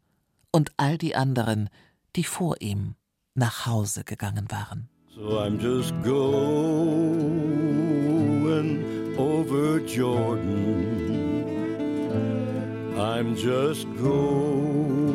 und 0.49 0.71
all 0.77 0.97
die 0.97 1.15
anderen, 1.15 1.69
die 2.15 2.23
vor 2.23 2.59
ihm 2.59 2.95
nach 3.35 3.67
Hause 3.67 4.03
gegangen 4.03 4.49
waren. 4.49 4.89
So 5.13 5.39
I'm 5.39 5.59
just 5.61 5.93
going 6.01 6.73
over 9.15 9.79
Jordan. 9.85 11.06
I'm 12.99 13.35
just 13.35 13.85
going 13.95 15.06